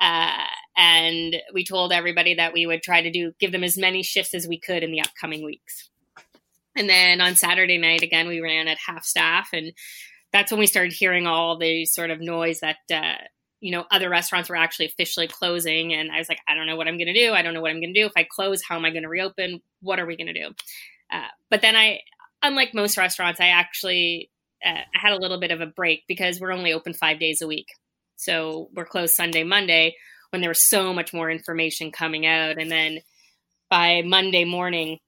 Uh, 0.00 0.44
and 0.76 1.36
we 1.54 1.64
told 1.64 1.92
everybody 1.92 2.34
that 2.34 2.52
we 2.52 2.66
would 2.66 2.82
try 2.82 3.00
to 3.00 3.10
do 3.10 3.32
give 3.40 3.52
them 3.52 3.64
as 3.64 3.78
many 3.78 4.02
shifts 4.02 4.34
as 4.34 4.46
we 4.46 4.58
could 4.58 4.82
in 4.82 4.92
the 4.92 5.00
upcoming 5.00 5.44
weeks. 5.44 5.88
And 6.76 6.88
then 6.88 7.22
on 7.22 7.36
Saturday 7.36 7.78
night, 7.78 8.02
again, 8.02 8.28
we 8.28 8.40
ran 8.40 8.68
at 8.68 8.76
half 8.86 9.04
staff, 9.04 9.50
and 9.52 9.72
that's 10.32 10.50
when 10.50 10.60
we 10.60 10.66
started 10.66 10.92
hearing 10.92 11.26
all 11.26 11.56
the 11.56 11.86
sort 11.86 12.10
of 12.10 12.20
noise 12.20 12.60
that 12.60 12.76
uh, 12.92 13.24
you 13.66 13.72
know, 13.72 13.84
other 13.90 14.08
restaurants 14.08 14.48
were 14.48 14.54
actually 14.54 14.86
officially 14.86 15.26
closing. 15.26 15.92
And 15.92 16.12
I 16.12 16.18
was 16.18 16.28
like, 16.28 16.38
I 16.48 16.54
don't 16.54 16.68
know 16.68 16.76
what 16.76 16.86
I'm 16.86 16.98
going 16.98 17.12
to 17.12 17.12
do. 17.12 17.32
I 17.32 17.42
don't 17.42 17.52
know 17.52 17.60
what 17.60 17.72
I'm 17.72 17.80
going 17.80 17.92
to 17.92 18.00
do. 18.00 18.06
If 18.06 18.12
I 18.16 18.22
close, 18.22 18.62
how 18.62 18.76
am 18.76 18.84
I 18.84 18.90
going 18.90 19.02
to 19.02 19.08
reopen? 19.08 19.60
What 19.82 19.98
are 19.98 20.06
we 20.06 20.16
going 20.16 20.28
to 20.28 20.32
do? 20.32 20.54
Uh, 21.12 21.26
but 21.50 21.62
then 21.62 21.74
I, 21.74 22.02
unlike 22.44 22.74
most 22.74 22.96
restaurants, 22.96 23.40
I 23.40 23.48
actually 23.48 24.30
uh, 24.64 24.82
had 24.94 25.14
a 25.14 25.18
little 25.18 25.40
bit 25.40 25.50
of 25.50 25.60
a 25.60 25.66
break 25.66 26.04
because 26.06 26.38
we're 26.38 26.52
only 26.52 26.72
open 26.72 26.94
five 26.94 27.18
days 27.18 27.42
a 27.42 27.48
week. 27.48 27.66
So 28.14 28.68
we're 28.72 28.84
closed 28.84 29.16
Sunday, 29.16 29.42
Monday 29.42 29.96
when 30.30 30.42
there 30.42 30.50
was 30.50 30.68
so 30.68 30.94
much 30.94 31.12
more 31.12 31.28
information 31.28 31.90
coming 31.90 32.24
out. 32.24 32.58
And 32.58 32.70
then 32.70 33.00
by 33.68 34.02
Monday 34.02 34.44
morning, 34.44 34.98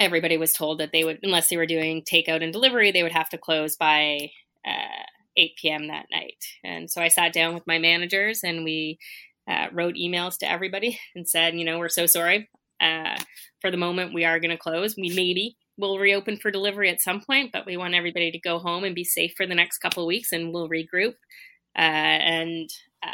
everybody 0.00 0.38
was 0.38 0.54
told 0.54 0.80
that 0.80 0.92
they 0.92 1.04
would, 1.04 1.18
unless 1.22 1.50
they 1.50 1.58
were 1.58 1.66
doing 1.66 2.04
takeout 2.10 2.42
and 2.42 2.54
delivery, 2.54 2.90
they 2.90 3.02
would 3.02 3.12
have 3.12 3.28
to 3.30 3.38
close 3.38 3.76
by 3.76 4.30
uh, 4.66 5.04
8 5.36 5.52
p.m. 5.60 5.88
that 5.88 6.06
night. 6.10 6.42
And 6.64 6.90
so 6.90 7.00
I 7.02 7.08
sat 7.08 7.32
down 7.32 7.54
with 7.54 7.66
my 7.66 7.78
managers 7.78 8.40
and 8.42 8.64
we 8.64 8.98
uh, 9.48 9.66
wrote 9.72 9.94
emails 9.94 10.38
to 10.38 10.50
everybody 10.50 10.98
and 11.14 11.28
said, 11.28 11.58
you 11.58 11.64
know, 11.64 11.78
we're 11.78 11.88
so 11.88 12.06
sorry. 12.06 12.48
Uh, 12.80 13.16
for 13.60 13.70
the 13.70 13.76
moment, 13.76 14.14
we 14.14 14.24
are 14.24 14.40
going 14.40 14.50
to 14.50 14.56
close. 14.56 14.96
We 14.96 15.10
maybe 15.14 15.56
will 15.78 15.98
reopen 15.98 16.36
for 16.36 16.50
delivery 16.50 16.90
at 16.90 17.00
some 17.00 17.20
point, 17.20 17.52
but 17.52 17.66
we 17.66 17.76
want 17.76 17.94
everybody 17.94 18.30
to 18.30 18.38
go 18.38 18.58
home 18.58 18.84
and 18.84 18.94
be 18.94 19.04
safe 19.04 19.32
for 19.36 19.46
the 19.46 19.54
next 19.54 19.78
couple 19.78 20.02
of 20.02 20.08
weeks 20.08 20.32
and 20.32 20.52
we'll 20.52 20.68
regroup. 20.68 21.14
Uh, 21.76 21.80
and 21.80 22.70
uh, 23.02 23.08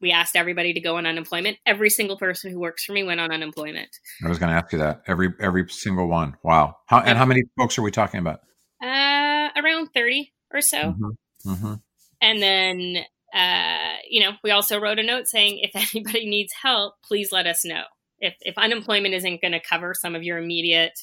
we 0.00 0.12
asked 0.12 0.36
everybody 0.36 0.74
to 0.74 0.80
go 0.80 0.96
on 0.96 1.06
unemployment. 1.06 1.56
Every 1.64 1.90
single 1.90 2.18
person 2.18 2.50
who 2.50 2.60
works 2.60 2.84
for 2.84 2.92
me 2.92 3.02
went 3.02 3.20
on 3.20 3.32
unemployment. 3.32 3.88
I 4.24 4.28
was 4.28 4.38
going 4.38 4.50
to 4.50 4.56
ask 4.56 4.72
you 4.72 4.78
that. 4.78 5.02
Every 5.06 5.30
every 5.40 5.68
single 5.68 6.06
one. 6.06 6.36
Wow. 6.42 6.76
How, 6.86 7.00
and 7.00 7.16
how 7.16 7.24
many 7.24 7.42
folks 7.58 7.78
are 7.78 7.82
we 7.82 7.90
talking 7.90 8.20
about? 8.20 8.40
Uh, 8.82 9.48
around 9.56 9.88
30 9.94 10.32
or 10.52 10.60
so. 10.60 10.76
Mm-hmm. 10.76 11.10
Mm-hmm. 11.46 11.74
And 12.20 12.42
then, 12.42 13.04
uh, 13.34 13.96
you 14.08 14.22
know, 14.22 14.36
we 14.42 14.50
also 14.50 14.80
wrote 14.80 14.98
a 14.98 15.02
note 15.02 15.28
saying 15.28 15.60
if 15.62 15.74
anybody 15.94 16.28
needs 16.28 16.52
help, 16.62 16.94
please 17.04 17.32
let 17.32 17.46
us 17.46 17.64
know. 17.64 17.82
If, 18.18 18.34
if 18.40 18.56
unemployment 18.56 19.14
isn't 19.14 19.42
going 19.42 19.52
to 19.52 19.60
cover 19.60 19.94
some 19.94 20.14
of 20.14 20.22
your 20.22 20.38
immediate 20.38 20.98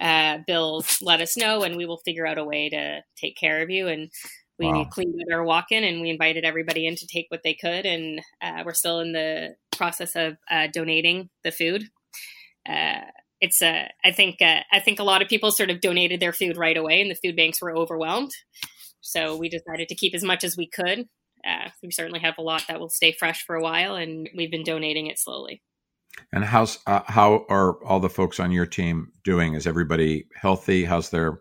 uh, 0.00 0.38
bills, 0.46 0.98
let 1.02 1.20
us 1.20 1.36
know 1.36 1.62
and 1.62 1.76
we 1.76 1.84
will 1.84 2.00
figure 2.04 2.26
out 2.26 2.38
a 2.38 2.44
way 2.44 2.70
to 2.70 3.00
take 3.16 3.36
care 3.36 3.62
of 3.62 3.70
you. 3.70 3.88
And 3.88 4.10
we 4.58 4.66
wow. 4.66 4.84
cleaned 4.84 5.20
out 5.20 5.34
our 5.34 5.44
walk 5.44 5.66
in 5.70 5.84
and 5.84 6.00
we 6.00 6.10
invited 6.10 6.44
everybody 6.44 6.86
in 6.86 6.96
to 6.96 7.06
take 7.06 7.26
what 7.28 7.42
they 7.44 7.54
could. 7.54 7.86
And 7.86 8.20
uh, 8.42 8.62
we're 8.64 8.74
still 8.74 9.00
in 9.00 9.12
the 9.12 9.56
process 9.76 10.16
of 10.16 10.36
uh, 10.50 10.68
donating 10.72 11.28
the 11.44 11.52
food. 11.52 11.84
Uh, 12.68 13.02
it's 13.40 13.62
a, 13.62 13.68
uh, 13.68 13.88
I 14.04 14.10
think, 14.10 14.42
uh, 14.42 14.60
I 14.72 14.80
think 14.80 14.98
a 14.98 15.04
lot 15.04 15.22
of 15.22 15.28
people 15.28 15.52
sort 15.52 15.70
of 15.70 15.80
donated 15.80 16.18
their 16.18 16.32
food 16.32 16.56
right 16.56 16.76
away 16.76 17.00
and 17.00 17.10
the 17.10 17.14
food 17.14 17.36
banks 17.36 17.62
were 17.62 17.76
overwhelmed. 17.76 18.32
So 19.00 19.36
we 19.36 19.48
decided 19.48 19.88
to 19.88 19.94
keep 19.94 20.14
as 20.14 20.24
much 20.24 20.44
as 20.44 20.56
we 20.56 20.66
could. 20.66 21.08
Uh, 21.46 21.70
we 21.82 21.90
certainly 21.90 22.20
have 22.20 22.34
a 22.38 22.42
lot 22.42 22.64
that 22.68 22.80
will 22.80 22.88
stay 22.88 23.12
fresh 23.12 23.44
for 23.44 23.54
a 23.54 23.62
while, 23.62 23.94
and 23.94 24.28
we've 24.36 24.50
been 24.50 24.64
donating 24.64 25.06
it 25.06 25.18
slowly. 25.18 25.62
And 26.32 26.44
how's 26.44 26.78
uh, 26.86 27.02
how 27.06 27.46
are 27.48 27.82
all 27.84 28.00
the 28.00 28.10
folks 28.10 28.40
on 28.40 28.50
your 28.50 28.66
team 28.66 29.12
doing? 29.24 29.54
Is 29.54 29.66
everybody 29.66 30.26
healthy? 30.34 30.84
How's 30.84 31.10
their 31.10 31.40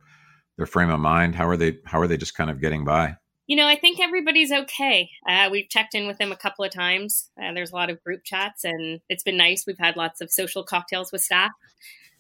their 0.58 0.68
frame 0.68 0.90
of 0.90 1.00
mind? 1.00 1.36
How 1.36 1.48
are 1.48 1.58
they? 1.58 1.80
How 1.86 2.00
are 2.00 2.08
they 2.08 2.18
just 2.18 2.36
kind 2.36 2.50
of 2.50 2.62
getting 2.62 2.86
by? 2.86 3.16
You 3.48 3.56
know, 3.56 3.68
I 3.68 3.78
think 3.78 4.00
everybody's 4.02 4.52
okay. 4.52 5.10
Uh, 5.28 5.48
we've 5.50 5.70
checked 5.70 5.96
in 5.96 6.06
with 6.06 6.18
them 6.18 6.34
a 6.34 6.38
couple 6.38 6.66
of 6.66 6.72
times. 6.72 7.30
Uh, 7.42 7.54
there's 7.54 7.72
a 7.72 7.76
lot 7.76 7.90
of 7.90 8.04
group 8.04 8.22
chats, 8.26 8.66
and 8.66 9.00
it's 9.10 9.24
been 9.24 9.38
nice. 9.38 9.64
We've 9.66 9.80
had 9.80 9.96
lots 9.96 10.20
of 10.20 10.30
social 10.30 10.64
cocktails 10.64 11.14
with 11.14 11.22
staff, 11.22 11.52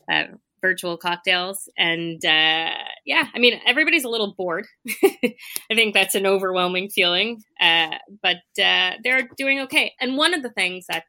uh, 0.09 0.23
virtual 0.67 0.97
cocktails, 0.97 1.69
and 1.77 2.23
uh, 2.25 2.71
yeah, 3.05 3.27
I 3.33 3.39
mean, 3.39 3.59
everybody's 3.65 4.03
a 4.03 4.09
little 4.09 4.33
bored. 4.37 4.67
I 5.03 5.75
think 5.75 5.93
that's 5.93 6.15
an 6.15 6.25
overwhelming 6.25 6.89
feeling, 6.89 7.41
uh, 7.59 7.95
but 8.21 8.37
uh, 8.61 8.91
they're 9.03 9.29
doing 9.37 9.59
okay. 9.61 9.93
And 9.99 10.17
one 10.17 10.33
of 10.33 10.43
the 10.43 10.51
things 10.51 10.85
that 10.87 11.05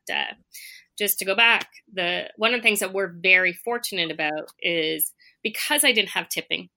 just 0.98 1.18
to 1.18 1.24
go 1.24 1.34
back, 1.34 1.68
the 1.92 2.30
one 2.36 2.54
of 2.54 2.60
the 2.60 2.62
things 2.62 2.80
that 2.80 2.92
we're 2.92 3.12
very 3.20 3.52
fortunate 3.52 4.10
about 4.10 4.50
is 4.60 5.12
because 5.42 5.84
I 5.84 5.92
didn't 5.92 6.10
have 6.10 6.28
tipping 6.28 6.68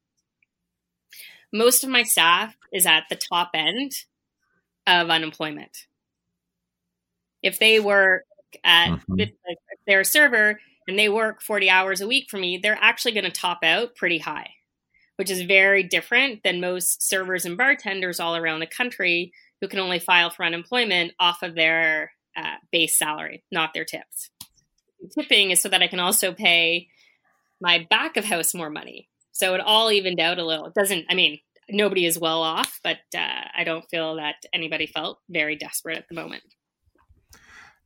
most 1.51 1.83
of 1.83 1.89
my 1.89 2.03
staff 2.03 2.55
is 2.71 2.85
at 2.85 3.03
the 3.09 3.15
top 3.15 3.51
end 3.53 3.91
of 4.87 5.09
unemployment. 5.09 5.85
If 7.43 7.59
they 7.59 7.79
work 7.79 8.23
at 8.63 8.89
mm-hmm. 8.89 9.19
if 9.19 9.31
they're 9.87 10.01
a 10.01 10.05
server 10.05 10.59
and 10.91 10.99
they 10.99 11.07
work 11.07 11.41
40 11.41 11.69
hours 11.69 12.01
a 12.01 12.07
week 12.07 12.29
for 12.29 12.37
me, 12.37 12.59
they're 12.61 12.77
actually 12.79 13.13
going 13.13 13.23
to 13.23 13.31
top 13.31 13.59
out 13.63 13.95
pretty 13.95 14.17
high, 14.17 14.49
which 15.15 15.31
is 15.31 15.41
very 15.43 15.83
different 15.83 16.43
than 16.43 16.59
most 16.59 17.07
servers 17.07 17.45
and 17.45 17.57
bartenders 17.57 18.19
all 18.19 18.35
around 18.35 18.59
the 18.59 18.67
country 18.67 19.31
who 19.61 19.69
can 19.69 19.79
only 19.79 19.99
file 19.99 20.29
for 20.29 20.43
unemployment 20.43 21.13
off 21.17 21.43
of 21.43 21.55
their 21.55 22.11
uh, 22.35 22.55
base 22.73 22.99
salary, 22.99 23.41
not 23.53 23.73
their 23.73 23.85
tips. 23.85 24.31
Tipping 25.17 25.51
is 25.51 25.61
so 25.61 25.69
that 25.69 25.81
I 25.81 25.87
can 25.87 26.01
also 26.01 26.33
pay 26.33 26.89
my 27.61 27.87
back 27.89 28.17
of 28.17 28.25
house 28.25 28.53
more 28.53 28.69
money. 28.69 29.07
So 29.31 29.55
it 29.55 29.61
all 29.61 29.93
evened 29.93 30.19
out 30.19 30.39
a 30.39 30.45
little. 30.45 30.65
It 30.65 30.73
doesn't, 30.73 31.05
I 31.09 31.15
mean, 31.15 31.39
nobody 31.69 32.05
is 32.05 32.19
well 32.19 32.41
off, 32.41 32.81
but 32.83 32.97
uh, 33.15 33.45
I 33.57 33.63
don't 33.63 33.89
feel 33.89 34.17
that 34.17 34.43
anybody 34.51 34.87
felt 34.87 35.19
very 35.29 35.55
desperate 35.55 35.99
at 35.99 36.09
the 36.09 36.15
moment. 36.15 36.43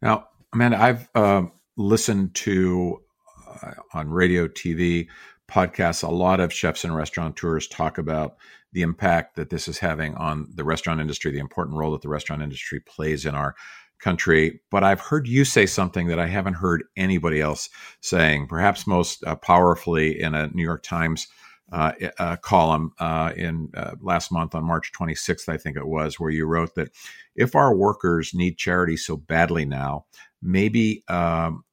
Now, 0.02 0.30
Amanda, 0.52 0.82
I've 0.82 1.08
uh, 1.14 1.44
listened 1.78 2.34
to 2.36 3.02
uh, 3.48 3.72
on 3.94 4.10
radio, 4.10 4.48
TV, 4.48 5.08
podcasts, 5.48 6.04
a 6.04 6.12
lot 6.12 6.40
of 6.40 6.52
chefs 6.54 6.84
and 6.84 6.96
restaurateurs 6.96 7.68
talk 7.68 7.98
about 7.98 8.36
the 8.74 8.82
impact 8.82 9.36
that 9.36 9.50
this 9.50 9.68
is 9.68 9.80
having 9.80 10.16
on 10.16 10.48
the 10.54 10.64
restaurant 10.64 11.00
industry, 11.00 11.32
the 11.32 11.40
important 11.40 11.78
role 11.78 11.92
that 11.92 12.02
the 12.02 12.10
restaurant 12.10 12.42
industry 12.42 12.80
plays 12.82 13.26
in 13.26 13.36
our 13.36 13.56
country. 14.00 14.60
But 14.70 14.84
I've 14.84 15.00
heard 15.00 15.28
you 15.28 15.46
say 15.46 15.66
something 15.66 16.08
that 16.08 16.20
I 16.20 16.28
haven't 16.28 16.56
heard 16.56 16.84
anybody 16.98 17.40
else 17.42 17.70
saying, 18.02 18.48
perhaps 18.48 18.86
most 18.86 19.24
uh, 19.24 19.36
powerfully 19.36 20.20
in 20.20 20.34
a 20.34 20.48
New 20.48 20.64
York 20.64 20.84
Times 20.84 21.28
uh, 21.72 21.92
uh, 22.20 22.36
column 22.38 22.92
uh, 23.00 23.32
in 23.36 23.70
uh, 23.76 23.96
last 24.02 24.32
month 24.32 24.54
on 24.54 24.64
March 24.64 24.92
26th, 24.94 25.50
I 25.50 25.58
think 25.58 25.78
it 25.78 25.88
was, 25.88 26.20
where 26.20 26.30
you 26.30 26.46
wrote 26.46 26.76
that 26.76 26.92
if 27.36 27.56
our 27.56 27.76
workers 27.76 28.34
need 28.34 28.58
charity 28.58 28.98
so 28.98 29.18
badly 29.18 29.66
now, 29.66 30.06
maybe 30.42 31.04
um, 31.08 31.64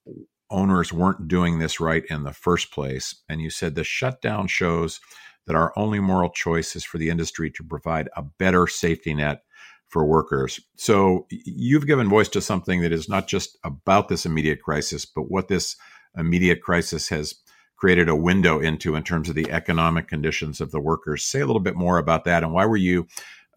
owners 0.52 0.92
weren't 0.92 1.28
doing 1.28 1.58
this 1.58 1.80
right 1.80 2.04
in 2.08 2.24
the 2.24 2.32
first 2.32 2.70
place. 2.70 3.16
And 3.28 3.40
you 3.40 3.50
said 3.50 3.74
the 3.74 3.84
shutdown 3.84 4.46
shows 4.46 5.00
that 5.46 5.56
our 5.56 5.72
only 5.76 5.98
moral 5.98 6.30
choice 6.30 6.76
is 6.76 6.84
for 6.84 6.98
the 6.98 7.10
industry 7.10 7.50
to 7.50 7.64
provide 7.64 8.08
a 8.16 8.22
better 8.22 8.66
safety 8.66 9.14
net 9.14 9.42
for 9.88 10.04
workers. 10.04 10.60
So 10.76 11.26
you've 11.30 11.86
given 11.86 12.08
voice 12.08 12.28
to 12.28 12.40
something 12.40 12.80
that 12.82 12.92
is 12.92 13.08
not 13.08 13.26
just 13.26 13.58
about 13.64 14.08
this 14.08 14.24
immediate 14.24 14.62
crisis, 14.62 15.04
but 15.04 15.30
what 15.30 15.48
this 15.48 15.76
immediate 16.16 16.62
crisis 16.62 17.08
has 17.08 17.34
created 17.76 18.08
a 18.08 18.16
window 18.16 18.60
into 18.60 18.94
in 18.94 19.02
terms 19.02 19.28
of 19.28 19.34
the 19.34 19.50
economic 19.50 20.06
conditions 20.06 20.60
of 20.60 20.70
the 20.70 20.80
workers. 20.80 21.24
Say 21.24 21.40
a 21.40 21.46
little 21.46 21.60
bit 21.60 21.74
more 21.74 21.98
about 21.98 22.24
that, 22.24 22.44
and 22.44 22.52
why 22.52 22.64
were 22.64 22.76
you 22.76 23.08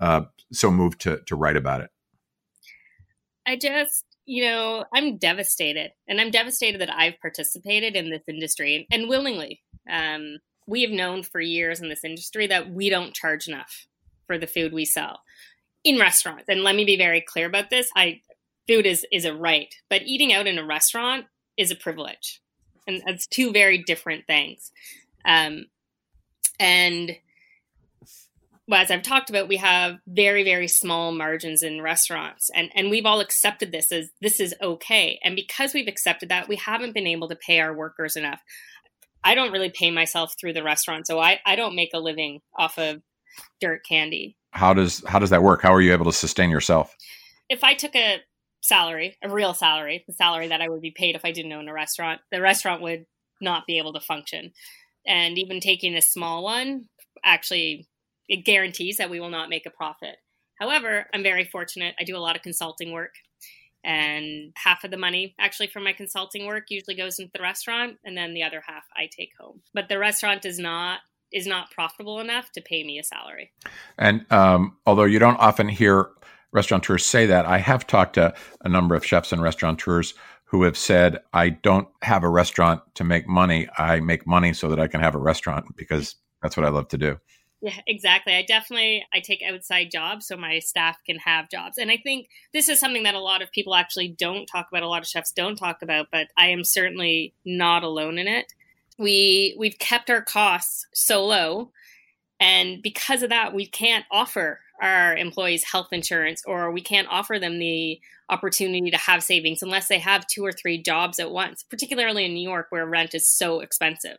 uh, 0.02 0.22
so 0.52 0.72
moved 0.72 1.00
to 1.02 1.22
to 1.28 1.36
write 1.36 1.56
about 1.56 1.82
it? 1.82 1.92
I 3.46 3.56
just, 3.56 4.04
you 4.26 4.44
know, 4.44 4.86
I'm 4.94 5.18
devastated, 5.18 5.92
and 6.08 6.20
I'm 6.20 6.32
devastated 6.32 6.82
that 6.82 6.94
I've 6.94 7.20
participated 7.22 7.96
in 7.96 8.10
this 8.10 8.24
industry 8.28 8.88
and 8.92 9.10
willingly. 9.10 9.62
Um, 9.90 10.38
we 10.68 10.82
have 10.82 10.92
known 10.92 11.24
for 11.24 11.40
years 11.40 11.80
in 11.80 11.90
this 11.90 12.04
industry 12.04 12.48
that 12.48 12.72
we 12.72 12.90
don't 12.90 13.14
charge 13.14 13.48
enough 13.48 13.88
for 14.26 14.38
the 14.38 14.48
food 14.48 14.74
we 14.74 14.86
sell 14.86 15.22
in 15.84 16.00
restaurants. 16.00 16.46
And 16.50 16.64
let 16.64 16.76
me 16.76 16.86
be 16.86 16.98
very 16.98 17.22
clear 17.22 17.46
about 17.46 17.70
this: 17.70 17.90
I 17.96 18.22
food 18.68 18.86
is 18.86 19.06
is 19.12 19.26
a 19.26 19.36
right, 19.36 19.74
but 19.90 20.02
eating 20.04 20.34
out 20.34 20.48
in 20.48 20.58
a 20.58 20.66
restaurant 20.66 21.26
is 21.58 21.72
a 21.72 21.76
privilege 21.76 22.42
and 22.88 23.02
that's 23.06 23.28
two 23.28 23.52
very 23.52 23.80
different 23.80 24.26
things. 24.28 24.72
Um, 25.26 25.66
and 26.60 27.16
well, 28.68 28.82
as 28.82 28.90
I've 28.90 29.04
talked 29.04 29.30
about, 29.30 29.48
we 29.48 29.58
have 29.58 29.98
very, 30.08 30.44
very 30.44 30.68
small 30.68 31.12
margins 31.12 31.62
in 31.62 31.82
restaurants, 31.82 32.50
and 32.54 32.70
and 32.74 32.90
we've 32.90 33.06
all 33.06 33.20
accepted 33.20 33.72
this 33.72 33.92
as 33.92 34.10
this 34.22 34.40
is 34.40 34.56
okay. 34.62 35.20
And 35.24 35.36
because 35.36 35.74
we've 35.74 35.88
accepted 35.88 36.30
that, 36.30 36.48
we 36.48 36.56
haven't 36.56 36.94
been 36.94 37.08
able 37.08 37.28
to 37.30 37.36
pay 37.36 37.60
our 37.60 37.76
workers 37.76 38.16
enough. 38.16 38.42
I 39.24 39.36
don't 39.36 39.52
really 39.52 39.70
pay 39.70 39.92
myself 39.92 40.34
through 40.40 40.54
the 40.54 40.64
restaurant, 40.64 41.06
so 41.06 41.20
I 41.20 41.40
I 41.46 41.56
don't 41.56 41.76
make 41.76 41.92
a 41.94 42.00
living 42.00 42.42
off 42.58 42.80
of 42.80 43.02
dirt 43.62 43.82
candy. 43.88 44.36
How 44.52 44.74
does 44.74 45.04
how 45.08 45.20
does 45.20 45.30
that 45.30 45.44
work? 45.44 45.62
How 45.62 45.74
are 45.74 45.82
you 45.82 45.94
able 45.94 46.06
to 46.06 46.14
sustain 46.14 46.50
yourself? 46.50 46.96
If 47.50 47.64
I 47.64 47.76
took 47.76 47.96
a 47.96 48.22
salary, 48.62 49.16
a 49.22 49.30
real 49.30 49.54
salary, 49.54 50.04
the 50.08 50.14
salary 50.14 50.48
that 50.48 50.62
I 50.62 50.70
would 50.70 50.82
be 50.82 50.92
paid 50.96 51.16
if 51.16 51.24
I 51.24 51.32
didn't 51.32 51.54
own 51.54 51.70
a 51.70 51.74
restaurant, 51.74 52.22
the 52.32 52.42
restaurant 52.42 52.82
would 52.82 53.06
not 53.40 53.68
be 53.68 53.78
able 53.78 53.94
to 53.94 54.00
function. 54.00 54.54
And 55.06 55.38
even 55.38 55.60
taking 55.60 55.96
a 55.96 56.02
small 56.02 56.44
one, 56.44 56.86
actually, 57.24 57.88
it 58.28 58.46
guarantees 58.46 58.98
that 58.98 59.10
we 59.10 59.20
will 59.20 59.30
not 59.30 59.50
make 59.50 59.66
a 59.66 59.72
profit. 59.72 60.18
However, 60.60 61.06
I'm 61.14 61.24
very 61.24 61.46
fortunate. 61.46 61.96
I 62.00 62.04
do 62.04 62.16
a 62.16 62.20
lot 62.20 62.36
of 62.36 62.42
consulting 62.42 62.92
work, 62.92 63.14
and 63.84 64.54
half 64.56 64.84
of 64.84 64.92
the 64.92 64.98
money 64.98 65.36
actually 65.40 65.68
from 65.68 65.84
my 65.84 65.94
consulting 65.94 66.46
work 66.46 66.66
usually 66.70 66.96
goes 66.96 67.20
into 67.20 67.32
the 67.34 67.44
restaurant, 67.44 67.98
and 68.04 68.18
then 68.18 68.34
the 68.34 68.44
other 68.44 68.64
half 68.66 68.84
I 68.96 69.10
take 69.16 69.32
home. 69.40 69.62
But 69.74 69.90
the 69.90 70.00
restaurant 70.00 70.42
does 70.42 70.60
not 70.60 71.00
is 71.32 71.48
not 71.48 71.72
profitable 71.72 72.20
enough 72.20 72.52
to 72.54 72.62
pay 72.62 72.84
me 72.84 72.98
a 72.98 73.04
salary. 73.04 73.52
And 73.98 74.26
um, 74.32 74.78
although 74.86 75.04
you 75.04 75.20
don't 75.20 75.40
often 75.40 75.68
hear 75.68 76.10
restaurateurs 76.56 77.06
say 77.06 77.26
that. 77.28 77.46
I 77.46 77.58
have 77.58 77.86
talked 77.86 78.14
to 78.14 78.34
a 78.64 78.70
number 78.70 78.96
of 78.96 79.06
chefs 79.06 79.34
and 79.34 79.42
restaurateurs 79.42 80.14
who 80.46 80.64
have 80.64 80.78
said, 80.78 81.20
I 81.34 81.50
don't 81.50 81.90
have 82.02 82.24
a 82.24 82.30
restaurant 82.30 82.82
to 82.96 83.04
make 83.04 83.28
money. 83.28 83.68
I 83.78 84.00
make 84.00 84.26
money 84.26 84.54
so 84.54 84.70
that 84.70 84.80
I 84.80 84.88
can 84.88 85.02
have 85.02 85.16
a 85.16 85.20
restaurant 85.20 85.76
because 85.76 86.16
that's 86.42 86.56
what 86.56 86.66
I 86.66 86.70
love 86.70 86.88
to 86.90 86.98
do. 86.98 87.20
Yeah, 87.62 87.80
exactly. 87.88 88.36
I 88.36 88.44
definitely 88.44 89.06
I 89.14 89.22
take 89.22 89.42
outside 89.42 89.90
jobs 89.92 90.28
so 90.28 90.38
my 90.38 90.60
staff 90.60 90.98
can 91.06 91.18
have 91.18 91.50
jobs. 91.50 91.78
And 91.78 91.90
I 91.90 91.98
think 91.98 92.28
this 92.54 92.70
is 92.70 92.80
something 92.80 93.04
that 93.04 93.16
a 93.16 93.20
lot 93.20 93.42
of 93.42 93.52
people 93.52 93.76
actually 93.76 94.10
don't 94.10 94.46
talk 94.46 94.68
about, 94.70 94.84
a 94.84 94.88
lot 94.88 95.02
of 95.02 95.08
chefs 95.08 95.32
don't 95.32 95.56
talk 95.56 95.82
about, 95.82 96.08
but 96.12 96.28
I 96.38 96.48
am 96.50 96.64
certainly 96.64 97.34
not 97.46 97.84
alone 97.84 98.18
in 98.20 98.28
it. 98.28 98.54
We 98.98 99.56
we've 99.58 99.80
kept 99.80 100.10
our 100.10 100.22
costs 100.22 100.86
so 100.94 101.26
low 101.26 101.72
and 102.40 102.82
because 102.82 103.24
of 103.24 103.30
that 103.30 103.54
we 103.54 103.66
can't 103.66 104.06
offer 104.12 104.60
our 104.82 105.16
employees 105.16 105.64
health 105.64 105.88
insurance 105.92 106.44
or 106.46 106.72
we 106.72 106.82
can't 106.82 107.08
offer 107.10 107.40
them 107.40 107.60
the 107.60 108.00
opportunity 108.30 108.92
to 108.92 108.98
have 108.98 109.24
savings 109.24 109.62
unless 109.62 109.88
they 109.88 110.00
have 110.00 110.28
two 110.28 110.46
or 110.46 110.52
three 110.52 110.82
jobs 110.82 111.20
at 111.20 111.32
once, 111.32 111.64
particularly 111.64 112.26
in 112.26 112.34
New 112.34 112.48
York 112.48 112.68
where 112.70 112.86
rent 112.86 113.14
is 113.16 113.28
so 113.30 113.62
expensive. 113.62 114.18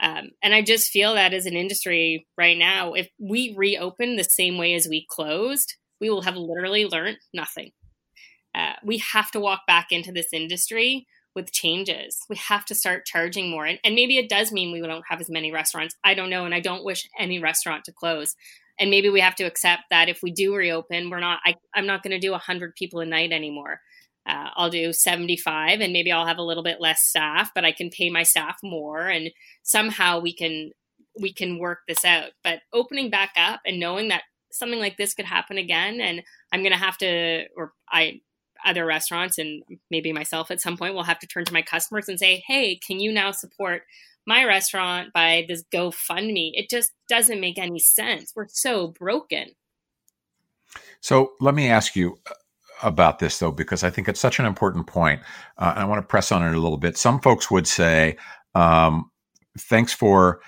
Um, 0.00 0.30
and 0.42 0.54
I 0.54 0.62
just 0.62 0.90
feel 0.90 1.14
that 1.14 1.34
as 1.34 1.46
an 1.46 1.56
industry 1.56 2.26
right 2.36 2.56
now, 2.56 2.92
if 2.92 3.08
we 3.18 3.54
reopen 3.56 4.16
the 4.16 4.24
same 4.24 4.56
way 4.56 4.74
as 4.74 4.86
we 4.88 5.06
closed, 5.08 5.74
we 6.00 6.08
will 6.10 6.22
have 6.22 6.36
literally 6.36 6.86
learned 6.86 7.18
nothing. 7.34 7.72
Uh, 8.54 8.74
we 8.84 8.98
have 8.98 9.30
to 9.32 9.40
walk 9.40 9.62
back 9.66 9.88
into 9.90 10.12
this 10.12 10.32
industry 10.32 11.06
with 11.34 11.52
changes. 11.52 12.20
We 12.28 12.36
have 12.36 12.64
to 12.66 12.74
start 12.74 13.06
charging 13.06 13.50
more. 13.50 13.66
And, 13.66 13.78
and 13.84 13.94
maybe 13.94 14.18
it 14.18 14.28
does 14.28 14.52
mean 14.52 14.72
we 14.72 14.80
don't 14.80 15.04
have 15.08 15.20
as 15.20 15.28
many 15.28 15.52
restaurants. 15.52 15.96
I 16.04 16.14
don't 16.14 16.30
know. 16.30 16.44
And 16.44 16.54
I 16.54 16.60
don't 16.60 16.84
wish 16.84 17.08
any 17.18 17.38
restaurant 17.40 17.84
to 17.84 17.92
close 17.92 18.34
and 18.78 18.90
maybe 18.90 19.08
we 19.08 19.20
have 19.20 19.34
to 19.36 19.44
accept 19.44 19.84
that 19.90 20.08
if 20.08 20.22
we 20.22 20.30
do 20.30 20.54
reopen 20.54 21.10
we're 21.10 21.20
not 21.20 21.40
I, 21.44 21.54
i'm 21.74 21.86
not 21.86 22.02
going 22.02 22.12
to 22.12 22.18
do 22.18 22.30
100 22.32 22.74
people 22.74 23.00
a 23.00 23.06
night 23.06 23.32
anymore 23.32 23.80
uh, 24.28 24.50
i'll 24.56 24.70
do 24.70 24.92
75 24.92 25.80
and 25.80 25.92
maybe 25.92 26.12
i'll 26.12 26.26
have 26.26 26.38
a 26.38 26.42
little 26.42 26.62
bit 26.62 26.80
less 26.80 27.02
staff 27.02 27.50
but 27.54 27.64
i 27.64 27.72
can 27.72 27.90
pay 27.90 28.10
my 28.10 28.22
staff 28.22 28.56
more 28.62 29.06
and 29.08 29.30
somehow 29.62 30.20
we 30.20 30.32
can 30.32 30.70
we 31.20 31.32
can 31.32 31.58
work 31.58 31.80
this 31.88 32.04
out 32.04 32.30
but 32.44 32.60
opening 32.72 33.10
back 33.10 33.32
up 33.36 33.60
and 33.66 33.80
knowing 33.80 34.08
that 34.08 34.22
something 34.50 34.78
like 34.78 34.96
this 34.96 35.14
could 35.14 35.26
happen 35.26 35.58
again 35.58 36.00
and 36.00 36.22
i'm 36.52 36.60
going 36.60 36.72
to 36.72 36.78
have 36.78 36.96
to 36.98 37.44
or 37.56 37.72
i 37.90 38.20
other 38.64 38.84
restaurants 38.84 39.38
and 39.38 39.62
maybe 39.88 40.12
myself 40.12 40.50
at 40.50 40.60
some 40.60 40.76
point 40.76 40.92
will 40.92 41.04
have 41.04 41.20
to 41.20 41.28
turn 41.28 41.44
to 41.44 41.52
my 41.52 41.62
customers 41.62 42.08
and 42.08 42.18
say 42.18 42.42
hey 42.46 42.76
can 42.76 42.98
you 42.98 43.12
now 43.12 43.30
support 43.30 43.82
my 44.28 44.44
restaurant 44.44 45.10
by 45.14 45.46
this 45.48 45.64
GoFundMe. 45.72 46.50
It 46.52 46.68
just 46.68 46.92
doesn't 47.08 47.40
make 47.40 47.58
any 47.58 47.78
sense. 47.78 48.34
We're 48.36 48.46
so 48.48 48.88
broken. 48.88 49.52
So 51.00 51.32
let 51.40 51.54
me 51.54 51.68
ask 51.68 51.96
you 51.96 52.18
about 52.82 53.18
this 53.18 53.38
though, 53.38 53.52
because 53.52 53.84
I 53.84 53.90
think 53.90 54.08
it's 54.08 54.20
such 54.20 54.38
an 54.38 54.46
important 54.46 54.86
point. 54.86 55.20
Uh, 55.56 55.72
and 55.74 55.84
I 55.84 55.86
want 55.86 56.02
to 56.02 56.06
press 56.06 56.32
on 56.32 56.42
it 56.42 56.54
a 56.54 56.60
little 56.60 56.78
bit. 56.78 56.96
Some 56.96 57.20
folks 57.20 57.50
would 57.50 57.66
say, 57.66 58.16
um, 58.54 59.10
thanks 59.58 59.92
for 59.92 60.40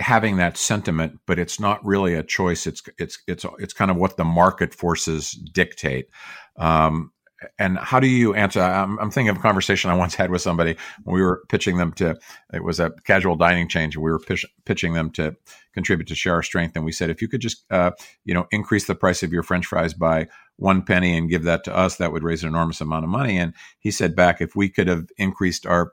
having 0.00 0.36
that 0.36 0.56
sentiment, 0.56 1.20
but 1.26 1.38
it's 1.38 1.60
not 1.60 1.84
really 1.84 2.14
a 2.14 2.22
choice. 2.22 2.66
It's 2.66 2.82
it's 2.98 3.18
it's 3.26 3.46
it's 3.58 3.72
kind 3.72 3.90
of 3.90 3.96
what 3.96 4.16
the 4.16 4.24
market 4.24 4.74
forces 4.74 5.30
dictate. 5.30 6.08
Um, 6.56 7.12
and 7.58 7.78
how 7.78 8.00
do 8.00 8.06
you 8.06 8.34
answer? 8.34 8.60
I'm, 8.60 8.98
I'm, 8.98 9.10
thinking 9.10 9.30
of 9.30 9.36
a 9.36 9.40
conversation 9.40 9.90
I 9.90 9.94
once 9.94 10.14
had 10.14 10.30
with 10.30 10.42
somebody 10.42 10.76
when 11.04 11.14
we 11.14 11.22
were 11.22 11.42
pitching 11.48 11.78
them 11.78 11.92
to. 11.94 12.16
It 12.52 12.64
was 12.64 12.80
a 12.80 12.90
casual 13.04 13.36
dining 13.36 13.68
change. 13.68 13.96
We 13.96 14.10
were 14.10 14.18
pitch, 14.18 14.44
pitching 14.64 14.94
them 14.94 15.10
to 15.12 15.36
contribute 15.72 16.08
to 16.08 16.14
share 16.14 16.34
our 16.34 16.42
strength, 16.42 16.76
and 16.76 16.84
we 16.84 16.92
said 16.92 17.10
if 17.10 17.22
you 17.22 17.28
could 17.28 17.40
just 17.40 17.64
uh, 17.70 17.92
you 18.24 18.34
know 18.34 18.46
increase 18.50 18.86
the 18.86 18.94
price 18.94 19.22
of 19.22 19.32
your 19.32 19.42
French 19.42 19.66
fries 19.66 19.94
by 19.94 20.28
one 20.56 20.82
penny 20.82 21.16
and 21.16 21.30
give 21.30 21.44
that 21.44 21.64
to 21.64 21.76
us, 21.76 21.96
that 21.96 22.12
would 22.12 22.22
raise 22.22 22.42
an 22.42 22.48
enormous 22.48 22.80
amount 22.80 23.04
of 23.04 23.10
money. 23.10 23.38
And 23.38 23.54
he 23.78 23.90
said 23.90 24.14
back, 24.14 24.40
if 24.40 24.54
we 24.54 24.68
could 24.68 24.88
have 24.88 25.08
increased 25.16 25.66
our 25.66 25.92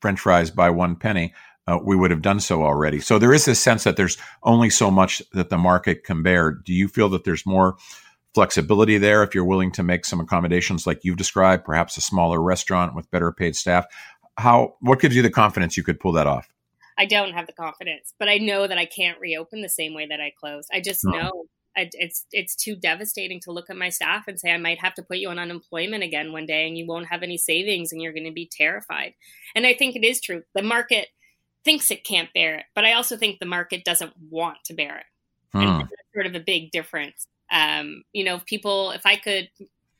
French 0.00 0.20
fries 0.20 0.50
by 0.50 0.70
one 0.70 0.96
penny, 0.96 1.32
uh, 1.66 1.78
we 1.82 1.94
would 1.94 2.10
have 2.10 2.22
done 2.22 2.40
so 2.40 2.62
already. 2.62 3.00
So 3.00 3.18
there 3.18 3.32
is 3.32 3.44
this 3.44 3.60
sense 3.60 3.84
that 3.84 3.96
there's 3.96 4.18
only 4.42 4.70
so 4.70 4.90
much 4.90 5.22
that 5.32 5.48
the 5.48 5.58
market 5.58 6.04
can 6.04 6.22
bear. 6.22 6.50
Do 6.50 6.72
you 6.72 6.88
feel 6.88 7.08
that 7.10 7.24
there's 7.24 7.46
more 7.46 7.76
flexibility 8.34 8.98
there 8.98 9.22
if 9.22 9.34
you're 9.34 9.44
willing 9.44 9.72
to 9.72 9.82
make 9.82 10.04
some 10.04 10.20
accommodations 10.20 10.86
like 10.86 11.00
you've 11.04 11.16
described, 11.16 11.64
perhaps 11.64 11.96
a 11.96 12.00
smaller 12.00 12.40
restaurant 12.40 12.94
with 12.94 13.10
better 13.10 13.32
paid 13.32 13.56
staff? 13.56 13.86
How 14.38 14.76
what 14.80 15.00
gives 15.00 15.14
you 15.14 15.22
the 15.22 15.30
confidence 15.30 15.76
you 15.76 15.82
could 15.82 16.00
pull 16.00 16.12
that 16.12 16.26
off? 16.26 16.48
I 16.98 17.06
don't 17.06 17.32
have 17.32 17.46
the 17.46 17.52
confidence, 17.52 18.14
but 18.18 18.28
I 18.28 18.38
know 18.38 18.66
that 18.66 18.78
I 18.78 18.86
can't 18.86 19.18
reopen 19.20 19.62
the 19.62 19.68
same 19.68 19.94
way 19.94 20.06
that 20.06 20.20
I 20.20 20.32
closed. 20.38 20.68
I 20.72 20.80
just 20.80 21.04
no. 21.04 21.12
know 21.12 21.44
it's 21.74 22.26
it's 22.32 22.54
too 22.54 22.76
devastating 22.76 23.40
to 23.40 23.52
look 23.52 23.70
at 23.70 23.76
my 23.76 23.88
staff 23.88 24.24
and 24.28 24.38
say 24.38 24.50
I 24.50 24.58
might 24.58 24.80
have 24.80 24.94
to 24.94 25.02
put 25.02 25.18
you 25.18 25.30
on 25.30 25.38
unemployment 25.38 26.02
again 26.02 26.32
one 26.32 26.46
day 26.46 26.66
and 26.66 26.76
you 26.76 26.86
won't 26.86 27.06
have 27.06 27.22
any 27.22 27.38
savings 27.38 27.92
and 27.92 28.02
you're 28.02 28.12
going 28.12 28.26
to 28.26 28.32
be 28.32 28.50
terrified. 28.50 29.14
And 29.54 29.66
I 29.66 29.74
think 29.74 29.96
it 29.96 30.04
is 30.04 30.20
true. 30.20 30.42
The 30.54 30.62
market 30.62 31.08
thinks 31.64 31.90
it 31.90 32.04
can't 32.04 32.32
bear 32.34 32.56
it, 32.56 32.64
but 32.74 32.84
I 32.84 32.92
also 32.92 33.16
think 33.16 33.38
the 33.38 33.46
market 33.46 33.84
doesn't 33.84 34.12
want 34.30 34.58
to 34.66 34.74
bear 34.74 34.98
it. 34.98 35.06
Hmm. 35.52 35.58
And 35.60 35.80
that's 35.80 35.92
sort 36.14 36.26
of 36.26 36.34
a 36.34 36.40
big 36.40 36.70
difference. 36.72 37.26
Um, 37.52 38.02
you 38.12 38.24
know, 38.24 38.40
people, 38.46 38.90
if 38.92 39.06
I 39.06 39.16
could, 39.16 39.48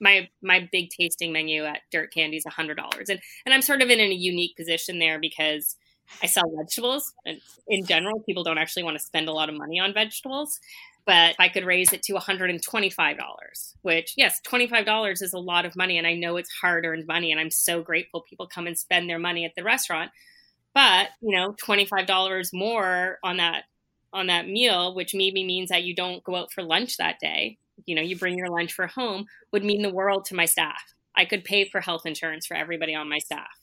my 0.00 0.28
my 0.42 0.68
big 0.73 0.90
tasting 0.90 1.32
menu 1.32 1.64
at 1.64 1.82
Dirt 1.92 2.12
Candy 2.12 2.38
is 2.38 2.44
hundred 2.47 2.76
dollars, 2.76 3.09
and 3.09 3.21
and 3.47 3.54
I'm 3.54 3.62
sort 3.62 3.82
of 3.82 3.90
in 3.90 4.00
a 4.00 4.12
unique 4.12 4.56
position 4.56 4.99
there 4.99 5.21
because 5.21 5.76
I 6.23 6.26
sell 6.26 6.50
vegetables, 6.56 7.12
and 7.25 7.40
in 7.68 7.85
general, 7.85 8.21
people 8.21 8.42
don't 8.42 8.59
actually 8.59 8.82
want 8.82 8.99
to 8.99 9.04
spend 9.04 9.28
a 9.28 9.32
lot 9.32 9.49
of 9.49 9.54
money 9.56 9.78
on 9.78 9.94
vegetables. 9.94 10.59
But 11.04 11.32
if 11.32 11.40
I 11.40 11.49
could 11.49 11.64
raise 11.64 11.92
it 11.92 12.02
to 12.04 12.14
$125, 12.14 13.75
which, 13.82 14.14
yes, 14.16 14.40
$25 14.47 15.23
is 15.23 15.32
a 15.32 15.38
lot 15.38 15.64
of 15.64 15.75
money. 15.75 15.99
And 15.99 16.06
I 16.06 16.14
know 16.14 16.37
it's 16.37 16.50
hard 16.50 16.85
earned 16.85 17.06
money. 17.06 17.32
And 17.32 17.40
I'm 17.40 17.50
so 17.50 17.82
grateful 17.82 18.21
people 18.21 18.47
come 18.47 18.68
and 18.68 18.78
spend 18.78 19.11
their 19.11 19.18
money 19.18 19.44
at 19.44 19.54
the 19.56 19.64
restaurant. 19.64 20.12
But, 20.75 21.09
you 21.21 21.37
know, 21.37 21.54
$25 21.54 22.52
more 22.52 23.18
on 23.25 23.38
that 23.38 23.64
on 24.12 24.26
that 24.26 24.49
meal, 24.49 24.95
which 24.95 25.14
maybe 25.14 25.45
means 25.45 25.71
that 25.71 25.85
you 25.85 25.95
don't 25.95 26.23
go 26.25 26.37
out 26.37 26.52
for 26.52 26.62
lunch 26.62 26.97
that 26.97 27.19
day, 27.21 27.59
you 27.87 27.95
know, 27.95 28.02
you 28.02 28.16
bring 28.16 28.37
your 28.37 28.50
lunch 28.50 28.73
for 28.73 28.87
home, 28.87 29.26
would 29.52 29.64
mean 29.64 29.83
the 29.83 29.92
world 29.92 30.25
to 30.26 30.35
my 30.35 30.45
staff. 30.45 30.83
I 31.16 31.25
could 31.25 31.45
pay 31.45 31.64
for 31.69 31.81
health 31.81 32.07
insurance 32.07 32.47
for 32.47 32.54
everybody 32.54 32.95
on 32.95 33.09
my 33.09 33.19
staff, 33.19 33.59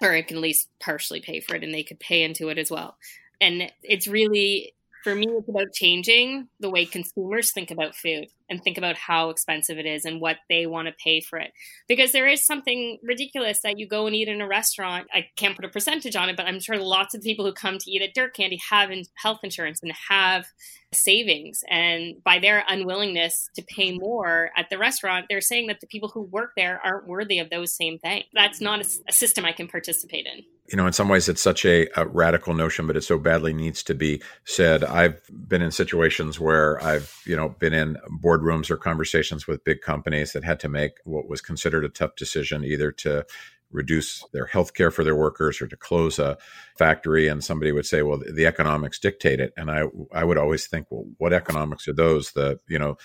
or 0.00 0.12
I 0.12 0.22
can 0.22 0.36
at 0.36 0.42
least 0.42 0.68
partially 0.80 1.20
pay 1.20 1.40
for 1.40 1.54
it 1.54 1.64
and 1.64 1.74
they 1.74 1.82
could 1.82 2.00
pay 2.00 2.22
into 2.22 2.48
it 2.48 2.58
as 2.58 2.70
well. 2.70 2.96
And 3.40 3.70
it's 3.82 4.06
really 4.06 4.74
for 5.02 5.14
me, 5.14 5.26
it's 5.28 5.48
about 5.48 5.72
changing 5.72 6.48
the 6.60 6.70
way 6.70 6.84
consumers 6.84 7.52
think 7.52 7.70
about 7.70 7.96
food 7.96 8.26
and 8.50 8.62
think 8.62 8.76
about 8.76 8.96
how 8.96 9.30
expensive 9.30 9.78
it 9.78 9.86
is 9.86 10.04
and 10.04 10.20
what 10.20 10.36
they 10.48 10.66
want 10.66 10.88
to 10.88 10.94
pay 11.02 11.20
for 11.20 11.38
it. 11.38 11.52
Because 11.88 12.12
there 12.12 12.26
is 12.26 12.44
something 12.44 12.98
ridiculous 13.02 13.60
that 13.62 13.78
you 13.78 13.86
go 13.88 14.06
and 14.06 14.14
eat 14.14 14.28
in 14.28 14.40
a 14.40 14.48
restaurant. 14.48 15.06
I 15.14 15.28
can't 15.36 15.56
put 15.56 15.64
a 15.64 15.68
percentage 15.68 16.16
on 16.16 16.28
it, 16.28 16.36
but 16.36 16.46
I'm 16.46 16.60
sure 16.60 16.76
lots 16.76 17.14
of 17.14 17.22
people 17.22 17.46
who 17.46 17.52
come 17.52 17.78
to 17.78 17.90
eat 17.90 18.02
at 18.02 18.14
Dirt 18.14 18.34
Candy 18.34 18.60
have 18.68 18.90
health 19.16 19.40
insurance 19.42 19.80
and 19.82 19.92
have 20.08 20.46
savings. 20.92 21.62
And 21.68 22.22
by 22.24 22.38
their 22.38 22.64
unwillingness 22.68 23.48
to 23.54 23.62
pay 23.62 23.96
more 23.96 24.50
at 24.56 24.68
the 24.70 24.78
restaurant, 24.78 25.26
they're 25.28 25.40
saying 25.40 25.68
that 25.68 25.80
the 25.80 25.86
people 25.86 26.08
who 26.08 26.22
work 26.22 26.52
there 26.56 26.80
aren't 26.84 27.06
worthy 27.06 27.38
of 27.38 27.50
those 27.50 27.74
same 27.74 27.98
things. 27.98 28.24
That's 28.32 28.60
not 28.60 28.80
a, 28.80 29.12
system 29.12 29.44
I 29.44 29.52
can 29.52 29.68
participate 29.68 30.26
in. 30.26 30.44
You 30.68 30.76
know, 30.76 30.86
in 30.86 30.92
some 30.92 31.08
ways, 31.08 31.28
it's 31.28 31.42
such 31.42 31.64
a, 31.64 31.88
a, 31.96 32.06
radical 32.06 32.54
notion, 32.54 32.86
but 32.86 32.96
it 32.96 33.02
so 33.02 33.18
badly 33.18 33.52
needs 33.52 33.82
to 33.84 33.94
be 33.94 34.22
said. 34.44 34.84
I've 34.84 35.20
been 35.30 35.62
in 35.62 35.72
situations 35.72 36.38
where 36.38 36.82
I've, 36.82 37.14
you 37.26 37.36
know, 37.36 37.48
been 37.48 37.74
in 37.74 37.96
boardrooms 38.40 38.70
or 38.70 38.76
conversations 38.76 39.46
with 39.46 39.64
big 39.64 39.80
companies 39.80 40.32
that 40.32 40.44
had 40.44 40.60
to 40.60 40.68
make 40.68 40.92
what 41.04 41.28
was 41.28 41.40
considered 41.40 41.84
a 41.84 41.88
tough 41.88 42.16
decision, 42.16 42.64
either 42.64 42.92
to 42.92 43.24
reduce 43.72 44.24
their 44.32 44.46
health 44.46 44.74
care 44.74 44.90
for 44.90 45.04
their 45.04 45.14
workers 45.14 45.62
or 45.62 45.68
to 45.68 45.76
close 45.76 46.18
a 46.18 46.36
factory. 46.76 47.28
And 47.28 47.44
somebody 47.44 47.70
would 47.70 47.86
say 47.86 48.02
well 48.02 48.18
the 48.18 48.46
economics 48.46 48.98
dictate 48.98 49.38
it. 49.38 49.52
And 49.56 49.70
i 49.70 49.84
i 50.12 50.24
would 50.24 50.38
always 50.38 50.66
think 50.66 50.88
well 50.90 51.04
what 51.18 51.32
economics 51.32 51.86
are 51.86 51.92
those? 51.92 52.32
The 52.32 52.58
you 52.68 52.80
know 52.80 52.96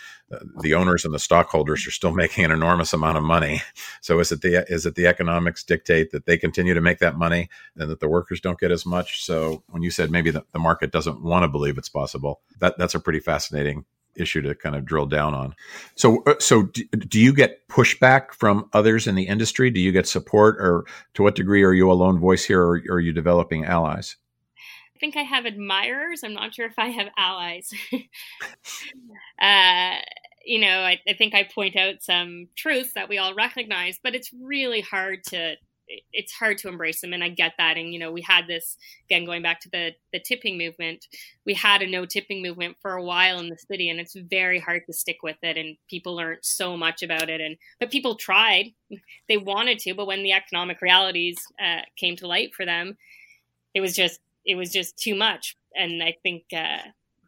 the 0.62 0.74
owners 0.74 1.06
and 1.06 1.14
the 1.14 1.20
stockholders 1.20 1.86
are 1.86 1.92
still 1.92 2.12
making 2.16 2.46
an 2.46 2.52
enormous 2.52 2.94
amount 2.94 3.18
of 3.18 3.24
money. 3.24 3.62
So 4.02 4.20
is 4.20 4.32
it 4.32 4.42
the 4.42 4.66
is 4.68 4.88
it 4.88 4.96
the 4.96 5.08
economics 5.08 5.64
dictate 5.64 6.12
that 6.12 6.26
they 6.26 6.38
continue 6.38 6.74
to 6.74 6.82
make 6.82 7.00
that 7.00 7.16
money 7.18 7.50
and 7.78 7.90
that 7.90 8.00
the 8.00 8.10
workers 8.10 8.42
don't 8.42 8.60
get 8.60 8.72
as 8.72 8.86
much? 8.86 9.24
So 9.24 9.64
when 9.68 9.84
you 9.84 9.92
said 9.92 10.10
maybe 10.10 10.32
the, 10.32 10.46
the 10.52 10.60
market 10.60 10.92
doesn't 10.92 11.22
want 11.22 11.44
to 11.44 11.48
believe 11.48 11.78
it's 11.78 11.90
possible 11.90 12.42
that 12.60 12.76
that's 12.78 12.96
a 12.96 13.00
pretty 13.00 13.20
fascinating 13.20 13.86
issue 14.16 14.42
to 14.42 14.56
kind 14.56 14.76
of 14.76 14.86
drill 14.86 15.06
down 15.06 15.34
on. 15.34 15.56
So, 15.96 16.24
uh, 16.26 16.36
so 16.40 16.64
do, 16.64 17.20
you 17.20 17.34
get 17.34 17.68
pushback 17.68 18.34
from 18.34 18.70
others 18.74 19.08
in 19.08 19.16
the 19.16 19.28
industry? 19.28 19.70
Do 19.70 19.80
you 19.80 19.92
get 19.92 20.08
support, 20.08 20.58
or 20.60 20.86
to 21.14 21.24
what 21.24 21.36
degree 21.36 21.64
are 21.64 21.74
you 21.74 21.92
a 21.92 21.94
lone 21.94 22.20
voice 22.20 22.46
here, 22.46 22.62
or, 22.62 22.82
are 22.90 23.00
you 23.00 23.14
developing 23.14 23.66
allies? 23.66 24.18
I 24.96 25.00
think 25.00 25.18
I 25.18 25.24
have 25.24 25.46
admirers. 25.46 26.24
I'm 26.24 26.34
not 26.34 26.54
sure 26.54 26.68
if 26.68 26.80
I 26.80 26.88
have 26.88 27.08
allies. 27.18 27.74
uh, 29.42 29.96
you 30.46 30.60
know, 30.60 30.80
I, 30.80 31.02
I 31.08 31.14
think 31.14 31.34
I 31.34 31.44
point 31.44 31.76
out 31.76 32.02
some 32.02 32.48
truths 32.56 32.94
that 32.94 33.10
we 33.10 33.18
all 33.18 33.34
recognize, 33.34 34.00
but 34.02 34.16
it's 34.16 34.32
really 34.34 34.82
hard 34.82 35.24
to 35.26 35.56
it's 36.12 36.34
hard 36.34 36.58
to 36.58 36.68
embrace 36.68 37.02
them 37.02 37.14
and 37.14 37.24
i 37.24 37.30
get 37.30 37.54
that 37.58 37.78
and 37.78 37.94
you 37.94 38.00
know 38.00 38.12
we 38.12 38.22
had 38.22 38.48
this 38.48 38.78
again 39.06 39.26
going 39.26 39.42
back 39.42 39.60
to 39.60 39.70
the 39.70 39.92
the 40.12 40.20
tipping 40.20 40.58
movement 40.58 41.06
we 41.46 41.54
had 41.54 41.82
a 41.82 41.88
no 41.88 42.06
tipping 42.06 42.42
movement 42.42 42.76
for 42.82 42.94
a 42.94 43.04
while 43.04 43.40
in 43.40 43.50
the 43.50 43.58
city 43.58 43.90
and 43.90 44.00
it's 44.00 44.16
very 44.16 44.60
hard 44.60 44.84
to 44.86 44.94
stick 44.94 45.18
with 45.24 45.38
it 45.44 45.58
and 45.58 45.78
people 45.90 46.16
learned 46.16 46.40
so 46.42 46.76
much 46.76 47.04
about 47.04 47.30
it 47.30 47.42
and 47.42 47.58
but 47.80 47.92
people 47.92 48.16
tried 48.16 48.72
they 49.28 49.38
wanted 49.38 49.78
to 49.80 49.94
but 49.94 50.08
when 50.08 50.24
the 50.24 50.32
economic 50.32 50.82
realities 50.82 51.38
uh, 51.64 51.82
came 51.96 52.16
to 52.16 52.28
light 52.28 52.54
for 52.54 52.66
them 52.66 52.98
it 53.74 53.82
was 53.82 53.96
just 53.96 54.20
it 54.46 54.56
was 54.56 54.72
just 54.72 54.98
too 54.98 55.16
much 55.16 55.56
and 55.76 56.02
i 56.02 56.16
think 56.24 56.44
uh, 56.56 56.80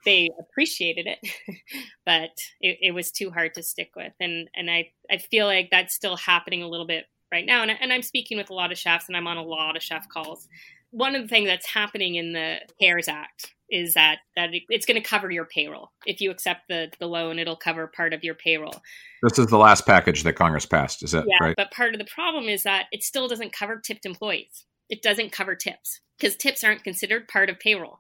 they 0.05 0.29
appreciated 0.39 1.05
it, 1.05 1.19
but 2.05 2.29
it, 2.61 2.77
it, 2.81 2.91
was 2.93 3.11
too 3.11 3.29
hard 3.29 3.53
to 3.53 3.61
stick 3.61 3.91
with. 3.93 4.13
And 4.21 4.47
and 4.55 4.71
I, 4.71 4.91
I 5.11 5.17
feel 5.17 5.47
like 5.47 5.67
that's 5.69 5.93
still 5.93 6.15
happening 6.15 6.63
a 6.63 6.67
little 6.69 6.87
bit 6.87 7.07
right 7.31 7.45
now. 7.45 7.61
And, 7.61 7.71
and 7.71 7.91
I'm 7.93 8.01
speaking 8.01 8.37
with 8.37 8.49
a 8.49 8.53
lot 8.53 8.71
of 8.71 8.77
chefs 8.77 9.07
and 9.07 9.17
I'm 9.17 9.27
on 9.27 9.37
a 9.37 9.43
lot 9.43 9.75
of 9.75 9.83
chef 9.83 10.07
calls. 10.09 10.47
One 10.91 11.15
of 11.15 11.21
the 11.21 11.27
things 11.27 11.47
that's 11.47 11.67
happening 11.67 12.15
in 12.15 12.33
the 12.33 12.57
CARES 12.79 13.07
Act 13.07 13.53
is 13.69 13.95
that 13.95 14.19
that 14.35 14.49
it's 14.69 14.85
going 14.85 15.01
to 15.01 15.07
cover 15.07 15.29
your 15.29 15.45
payroll. 15.45 15.91
If 16.05 16.21
you 16.21 16.31
accept 16.31 16.69
the 16.69 16.89
the 16.99 17.07
loan, 17.07 17.37
it'll 17.39 17.57
cover 17.57 17.87
part 17.87 18.13
of 18.13 18.23
your 18.23 18.35
payroll. 18.35 18.81
This 19.21 19.37
is 19.37 19.47
the 19.47 19.57
last 19.57 19.85
package 19.85 20.23
that 20.23 20.33
Congress 20.33 20.65
passed, 20.65 21.03
is 21.03 21.11
that 21.11 21.25
yeah, 21.27 21.45
right? 21.45 21.55
But 21.57 21.71
part 21.71 21.93
of 21.93 21.99
the 21.99 22.05
problem 22.05 22.45
is 22.45 22.63
that 22.63 22.85
it 22.91 23.03
still 23.03 23.27
doesn't 23.27 23.51
cover 23.51 23.81
tipped 23.83 24.05
employees. 24.05 24.65
It 24.89 25.01
doesn't 25.01 25.33
cover 25.33 25.55
tips 25.55 25.99
because 26.17 26.37
tips 26.37 26.63
aren't 26.63 26.83
considered 26.83 27.27
part 27.27 27.49
of 27.49 27.59
payroll. 27.59 27.97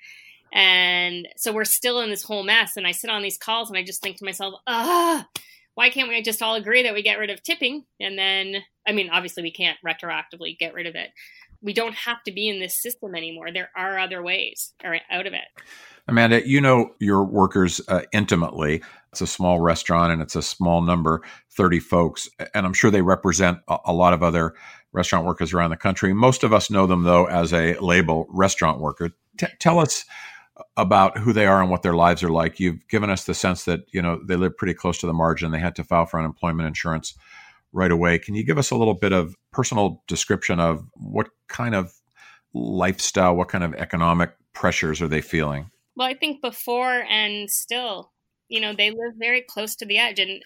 And 0.53 1.27
so 1.35 1.51
we're 1.51 1.65
still 1.65 1.99
in 1.99 2.09
this 2.09 2.23
whole 2.23 2.43
mess. 2.43 2.77
And 2.77 2.87
I 2.87 2.91
sit 2.91 3.09
on 3.09 3.21
these 3.21 3.37
calls 3.37 3.69
and 3.69 3.77
I 3.77 3.83
just 3.83 4.01
think 4.01 4.17
to 4.17 4.25
myself, 4.25 4.55
ah, 4.65 5.27
why 5.77 5.91
can't 5.91 6.09
we 6.09 6.19
just 6.23 6.41
all 6.41 6.55
agree 6.55 6.81
that 6.81 6.95
we 6.95 7.03
get 7.03 7.19
rid 7.19 7.29
of 7.29 7.43
tipping? 7.43 7.85
And 7.99 8.17
then, 8.17 8.63
I 8.87 8.93
mean, 8.93 9.11
obviously 9.11 9.43
we 9.43 9.51
can't 9.51 9.77
retroactively 9.85 10.57
get 10.57 10.73
rid 10.73 10.87
of 10.87 10.95
it. 10.95 11.11
We 11.61 11.71
don't 11.71 11.93
have 11.93 12.23
to 12.23 12.31
be 12.31 12.49
in 12.49 12.59
this 12.59 12.81
system 12.81 13.13
anymore. 13.13 13.51
There 13.53 13.69
are 13.77 13.99
other 13.99 14.23
ways 14.23 14.73
out 14.83 15.27
of 15.27 15.33
it. 15.33 15.45
Amanda, 16.07 16.47
you 16.47 16.61
know 16.61 16.95
your 16.99 17.23
workers 17.23 17.79
uh, 17.89 18.01
intimately. 18.11 18.81
It's 19.11 19.21
a 19.21 19.27
small 19.27 19.59
restaurant 19.59 20.11
and 20.11 20.19
it's 20.19 20.35
a 20.35 20.41
small 20.41 20.81
number, 20.81 21.21
30 21.55 21.79
folks. 21.79 22.27
And 22.55 22.65
I'm 22.65 22.73
sure 22.73 22.89
they 22.89 23.03
represent 23.03 23.59
a, 23.67 23.77
a 23.85 23.93
lot 23.93 24.13
of 24.13 24.23
other 24.23 24.55
restaurant 24.93 25.27
workers 25.27 25.53
around 25.53 25.69
the 25.69 25.77
country. 25.77 26.11
Most 26.11 26.43
of 26.43 26.53
us 26.53 26.71
know 26.71 26.87
them, 26.87 27.03
though, 27.03 27.27
as 27.27 27.53
a 27.53 27.77
label 27.77 28.25
restaurant 28.31 28.79
worker. 28.79 29.11
T- 29.37 29.45
tell 29.59 29.77
us 29.77 30.05
about 30.75 31.17
who 31.17 31.33
they 31.33 31.45
are 31.45 31.61
and 31.61 31.69
what 31.69 31.83
their 31.83 31.93
lives 31.93 32.23
are 32.23 32.29
like. 32.29 32.59
You've 32.59 32.87
given 32.87 33.09
us 33.09 33.25
the 33.25 33.33
sense 33.33 33.65
that 33.65 33.81
you 33.91 34.01
know 34.01 34.19
they 34.23 34.35
live 34.35 34.57
pretty 34.57 34.73
close 34.73 34.97
to 34.99 35.07
the 35.07 35.13
margin. 35.13 35.51
They 35.51 35.59
had 35.59 35.75
to 35.75 35.83
file 35.83 36.05
for 36.05 36.19
unemployment 36.19 36.67
insurance 36.67 37.15
right 37.73 37.91
away. 37.91 38.19
Can 38.19 38.35
you 38.35 38.43
give 38.43 38.57
us 38.57 38.71
a 38.71 38.75
little 38.75 38.93
bit 38.93 39.13
of 39.13 39.35
personal 39.51 40.03
description 40.07 40.59
of 40.59 40.85
what 40.93 41.29
kind 41.47 41.75
of 41.75 41.93
lifestyle, 42.53 43.35
what 43.35 43.49
kind 43.49 43.63
of 43.63 43.73
economic 43.75 44.31
pressures 44.53 45.01
are 45.01 45.07
they 45.07 45.21
feeling? 45.21 45.69
Well, 45.95 46.07
I 46.07 46.13
think 46.13 46.41
before 46.41 47.05
and 47.09 47.49
still, 47.49 48.11
you 48.49 48.61
know, 48.61 48.73
they 48.73 48.89
live 48.91 49.15
very 49.17 49.41
close 49.41 49.75
to 49.77 49.85
the 49.85 49.97
edge, 49.97 50.19
and 50.19 50.41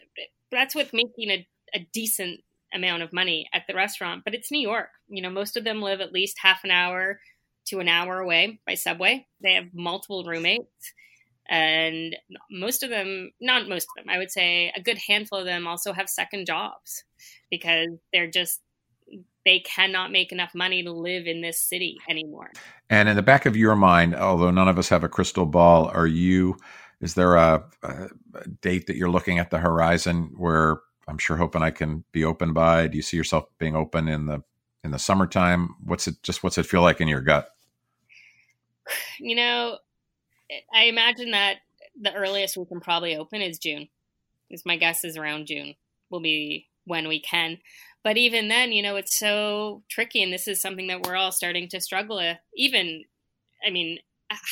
that's 0.52 0.76
with 0.76 0.94
making 0.94 1.30
a, 1.30 1.48
a 1.74 1.88
decent 1.94 2.42
amount 2.74 3.04
of 3.04 3.14
money 3.14 3.48
at 3.54 3.64
the 3.68 3.76
restaurant. 3.76 4.24
But 4.24 4.34
it's 4.34 4.52
New 4.52 4.62
York. 4.62 4.90
You 5.08 5.22
know, 5.22 5.30
most 5.30 5.58
of 5.58 5.64
them 5.64 5.82
live 5.82 6.02
at 6.02 6.14
least 6.14 6.38
half 6.42 6.64
an 6.64 6.72
hour 6.72 7.20
to 7.68 7.80
an 7.80 7.88
hour 7.88 8.20
away 8.20 8.60
by 8.66 8.76
subway. 8.76 9.26
They 9.42 9.54
have 9.54 9.66
multiple 9.74 10.24
roommates. 10.24 10.94
And 11.50 12.16
most 12.50 12.84
of 12.84 12.90
them, 12.90 13.32
not 13.42 13.68
most 13.68 13.88
of 13.98 14.04
them, 14.04 14.14
I 14.14 14.18
would 14.18 14.32
say 14.32 14.72
a 14.76 14.82
good 14.82 14.98
handful 15.08 15.40
of 15.40 15.46
them 15.46 15.68
also 15.68 15.92
have 15.92 16.10
second 16.10 16.46
jobs 16.46 17.04
because 17.50 17.90
they're 18.14 18.30
just 18.30 18.62
they 19.46 19.60
cannot 19.60 20.12
make 20.12 20.32
enough 20.32 20.54
money 20.54 20.84
to 20.84 20.92
live 20.92 21.26
in 21.26 21.42
this 21.42 21.60
city 21.60 21.98
anymore. 22.10 22.52
And 22.90 23.10
in 23.10 23.16
the 23.16 23.24
back 23.24 23.46
of 23.46 23.58
your 23.58 23.76
mind, 23.76 24.16
although 24.16 24.52
none 24.52 24.68
of 24.68 24.78
us 24.78 24.90
have 24.90 25.04
a 25.04 25.10
crystal 25.10 25.46
ball, 25.46 25.88
are 25.88 26.08
you? 26.08 26.58
Is 27.02 27.16
there 27.16 27.36
a, 27.36 27.64
a 27.84 28.10
date 28.62 28.88
that 28.88 28.96
you're 28.96 29.10
looking 29.10 29.40
at 29.40 29.50
the 29.50 29.58
horizon 29.58 30.32
where 30.38 30.78
I'm 31.08 31.18
sure 31.18 31.38
hoping 31.38 31.64
I 31.64 31.72
can 31.72 32.04
be 32.12 32.24
open 32.24 32.54
by? 32.54 32.88
Do 32.88 32.98
you 32.98 33.02
see 33.02 33.18
yourself 33.18 33.46
being 33.58 33.76
open 33.76 34.08
in 34.08 34.28
the 34.28 34.44
in 34.84 34.92
the 34.92 35.00
summertime? 35.00 35.76
What's 35.84 36.08
it 36.08 36.22
just 36.24 36.44
what's 36.44 36.58
it 36.58 36.66
feel 36.66 36.82
like 36.82 37.02
in 37.02 37.08
your 37.08 37.22
gut? 37.22 37.50
You 39.20 39.36
know, 39.36 39.78
I 40.74 40.86
imagine 40.86 41.32
that 41.32 41.58
the 42.00 42.14
earliest 42.14 42.58
we 42.58 42.66
can 42.66 42.80
probably 42.80 43.16
open 43.16 43.42
is 43.42 43.60
June. 43.60 43.88
Is 44.50 44.66
my 44.66 44.76
guess 44.76 45.04
is 45.04 45.18
around 45.18 45.48
June 45.48 45.76
will 46.10 46.20
be 46.20 46.68
when 46.86 47.08
we 47.08 47.20
can. 47.20 47.60
But 48.04 48.18
even 48.18 48.48
then, 48.48 48.72
you 48.72 48.82
know, 48.82 48.96
it's 48.96 49.18
so 49.18 49.84
tricky, 49.90 50.24
and 50.24 50.34
this 50.34 50.48
is 50.48 50.60
something 50.60 50.88
that 50.88 51.06
we're 51.06 51.16
all 51.16 51.32
starting 51.32 51.70
to 51.70 51.80
struggle 51.80 52.18
with. 52.18 52.38
Even, 52.56 53.04
I 53.66 53.70
mean, 53.70 54.00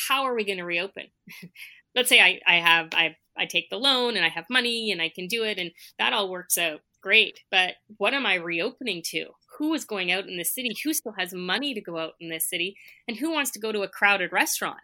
how 0.08 0.24
are 0.24 0.34
we 0.34 0.44
going 0.44 0.58
to 0.58 0.64
reopen? 0.64 1.06
Let's 1.94 2.08
say 2.08 2.20
I, 2.20 2.40
I 2.46 2.60
have 2.60 2.90
I 2.94 3.16
I 3.36 3.46
take 3.46 3.68
the 3.68 3.78
loan 3.78 4.16
and 4.16 4.24
I 4.24 4.28
have 4.28 4.44
money 4.48 4.92
and 4.92 5.02
I 5.02 5.08
can 5.08 5.26
do 5.26 5.44
it, 5.44 5.58
and 5.58 5.72
that 5.98 6.12
all 6.12 6.30
works 6.30 6.56
out 6.56 6.80
great. 7.00 7.40
But 7.50 7.74
what 7.96 8.14
am 8.14 8.26
I 8.26 8.34
reopening 8.34 9.02
to? 9.06 9.26
Who 9.60 9.74
is 9.74 9.84
going 9.84 10.10
out 10.10 10.26
in 10.26 10.38
the 10.38 10.44
city? 10.44 10.74
Who 10.82 10.94
still 10.94 11.12
has 11.18 11.34
money 11.34 11.74
to 11.74 11.82
go 11.82 11.98
out 11.98 12.14
in 12.18 12.30
this 12.30 12.48
city? 12.48 12.78
And 13.06 13.18
who 13.18 13.30
wants 13.30 13.50
to 13.50 13.58
go 13.58 13.72
to 13.72 13.82
a 13.82 13.88
crowded 13.88 14.32
restaurant? 14.32 14.78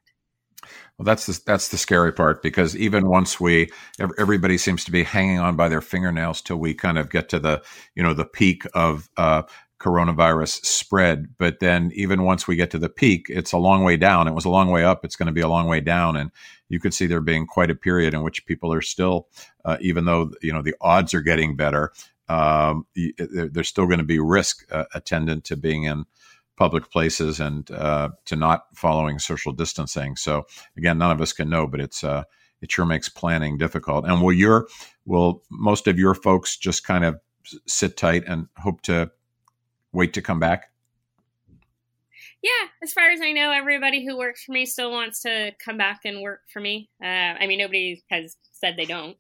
Well, 0.99 1.05
that's 1.05 1.25
the 1.25 1.41
that's 1.47 1.69
the 1.71 1.79
scary 1.79 2.13
part 2.13 2.43
because 2.43 2.77
even 2.77 3.09
once 3.09 3.41
we 3.41 3.71
everybody 3.99 4.59
seems 4.59 4.85
to 4.85 4.93
be 4.93 5.03
hanging 5.03 5.39
on 5.39 5.57
by 5.57 5.71
their 5.71 5.81
fingernails 5.81 6.43
till 6.43 6.59
we 6.59 6.75
kind 6.75 6.99
of 6.99 7.09
get 7.09 7.31
to 7.31 7.39
the 7.39 7.63
you 7.95 8.03
know 8.03 8.13
the 8.13 8.27
peak 8.27 8.65
of 8.75 9.09
uh, 9.17 9.45
coronavirus 9.81 10.63
spread. 10.67 11.39
But 11.39 11.61
then 11.61 11.91
even 11.95 12.25
once 12.25 12.47
we 12.47 12.57
get 12.57 12.71
to 12.73 12.79
the 12.79 12.91
peak, 12.91 13.27
it's 13.31 13.53
a 13.53 13.59
long 13.59 13.83
way 13.83 13.97
down. 13.97 14.29
It 14.29 14.35
was 14.35 14.45
a 14.45 14.51
long 14.51 14.71
way 14.71 14.85
up. 14.85 15.07
It's 15.07 15.17
going 15.17 15.27
to 15.27 15.33
be 15.33 15.41
a 15.41 15.49
long 15.49 15.69
way 15.69 15.81
down, 15.81 16.17
and 16.17 16.31
you 16.69 16.81
could 16.81 16.93
see 16.93 17.07
there 17.07 17.23
being 17.23 17.47
quite 17.47 17.71
a 17.71 17.75
period 17.75 18.13
in 18.13 18.23
which 18.23 18.45
people 18.45 18.73
are 18.75 18.83
still, 18.83 19.29
uh, 19.65 19.79
even 19.81 20.05
though 20.05 20.33
you 20.43 20.53
know 20.53 20.61
the 20.61 20.75
odds 20.83 21.15
are 21.15 21.23
getting 21.23 21.57
better, 21.57 21.93
um, 22.29 22.87
there's 23.17 23.69
still 23.69 23.87
going 23.87 23.99
to 23.99 24.05
be 24.05 24.19
risk 24.19 24.67
uh, 24.73 24.85
attendant 24.95 25.45
to 25.45 25.57
being 25.57 25.85
in 25.85 26.05
public 26.57 26.91
places 26.91 27.39
and 27.39 27.71
uh, 27.71 28.09
to 28.25 28.37
not 28.37 28.65
following 28.75 29.19
social 29.19 29.53
distancing. 29.53 30.17
So 30.17 30.47
again, 30.77 30.99
none 30.99 31.11
of 31.11 31.21
us 31.21 31.33
can 31.33 31.51
know, 31.51 31.67
but 31.67 31.81
it's 31.81 32.03
uh, 32.03 32.25
it 32.61 32.71
sure 32.71 32.87
makes 32.87 33.09
planning 33.09 33.59
difficult. 33.59 34.07
And 34.07 34.23
will 34.23 34.33
your 34.33 34.67
will 35.05 35.43
most 35.51 35.87
of 35.87 35.99
your 35.99 36.15
folks 36.15 36.57
just 36.57 36.85
kind 36.85 37.05
of 37.05 37.21
sit 37.67 37.97
tight 37.97 38.25
and 38.27 38.49
hope 38.57 38.81
to 38.83 39.11
wait 39.93 40.15
to 40.15 40.23
come 40.23 40.41
back? 40.41 40.71
Yeah, 42.43 42.69
as 42.83 42.93
far 42.93 43.11
as 43.11 43.21
I 43.21 43.33
know, 43.33 43.51
everybody 43.51 44.07
who 44.07 44.17
works 44.17 44.45
for 44.45 44.53
me 44.53 44.67
still 44.67 44.91
wants 44.91 45.23
to 45.23 45.53
come 45.65 45.77
back 45.77 46.01
and 46.05 46.23
work 46.23 46.43
for 46.53 46.61
me. 46.61 46.89
Uh, 47.03 47.07
I 47.07 47.47
mean, 47.47 47.59
nobody 47.59 48.05
has 48.11 48.37
said 48.53 48.77
they 48.77 48.85
don't, 48.85 49.17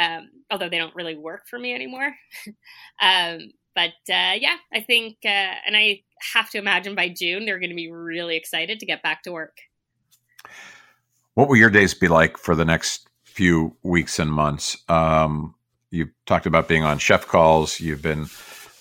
um, 0.00 0.30
although 0.50 0.68
they 0.68 0.78
don't 0.78 0.94
really 0.94 1.16
work 1.16 1.46
for 1.46 1.58
me 1.58 1.74
anymore. 1.74 2.14
um, 3.02 3.52
but 3.74 3.90
uh, 4.08 4.34
yeah, 4.36 4.56
I 4.72 4.80
think, 4.80 5.18
uh, 5.24 5.54
and 5.66 5.76
I 5.76 6.02
have 6.32 6.50
to 6.50 6.58
imagine 6.58 6.94
by 6.94 7.08
June 7.08 7.44
they're 7.44 7.58
going 7.58 7.70
to 7.70 7.76
be 7.76 7.90
really 7.90 8.36
excited 8.36 8.80
to 8.80 8.86
get 8.86 9.02
back 9.02 9.22
to 9.24 9.32
work. 9.32 9.58
What 11.34 11.48
will 11.48 11.56
your 11.56 11.70
days 11.70 11.94
be 11.94 12.08
like 12.08 12.36
for 12.36 12.56
the 12.56 12.64
next 12.64 13.08
few 13.24 13.76
weeks 13.82 14.18
and 14.18 14.32
months? 14.32 14.78
Um, 14.88 15.54
you 15.90 16.10
talked 16.26 16.46
about 16.46 16.68
being 16.68 16.84
on 16.84 16.98
chef 16.98 17.26
calls. 17.26 17.78
You've 17.78 18.02
been 18.02 18.26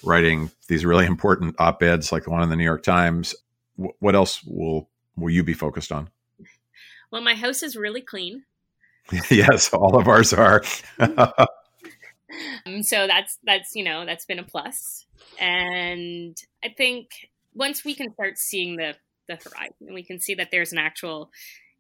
writing 0.04 0.52
these 0.68 0.86
really 0.86 1.06
important 1.14 1.56
op 1.60 1.84
eds, 1.84 2.12
like 2.12 2.24
the 2.24 2.30
one 2.30 2.42
in 2.42 2.50
the 2.50 2.56
New 2.56 2.64
York 2.64 2.84
Times. 2.84 3.36
W- 3.78 3.94
what 4.00 4.16
else 4.16 4.44
will 4.44 4.90
will 5.16 5.30
you 5.30 5.44
be 5.44 5.54
focused 5.54 5.92
on? 5.92 6.10
Well, 7.12 7.22
my 7.22 7.34
house 7.34 7.62
is 7.64 7.76
really 7.76 8.02
clean. 8.02 8.44
yes, 9.30 9.74
all 9.74 9.98
of 9.98 10.08
ours 10.08 10.34
are. 10.34 10.64
Um, 12.66 12.84
so 12.84 13.08
that's 13.08 13.38
that's 13.44 13.76
you 13.76 13.84
know 13.84 14.06
that's 14.06 14.26
been 14.26 14.40
a 14.40 14.44
plus, 14.44 15.06
and 15.40 16.38
I 16.64 16.70
think 16.70 17.10
once 17.54 17.84
we 17.84 17.96
can 17.96 18.14
start 18.14 18.38
seeing 18.38 18.76
the 18.78 18.96
the 19.28 19.36
horizon, 19.36 19.76
and 19.82 19.94
we 19.94 20.04
can 20.04 20.20
see 20.20 20.36
that 20.36 20.50
there's 20.52 20.72
an 20.72 20.78
actual 20.78 21.32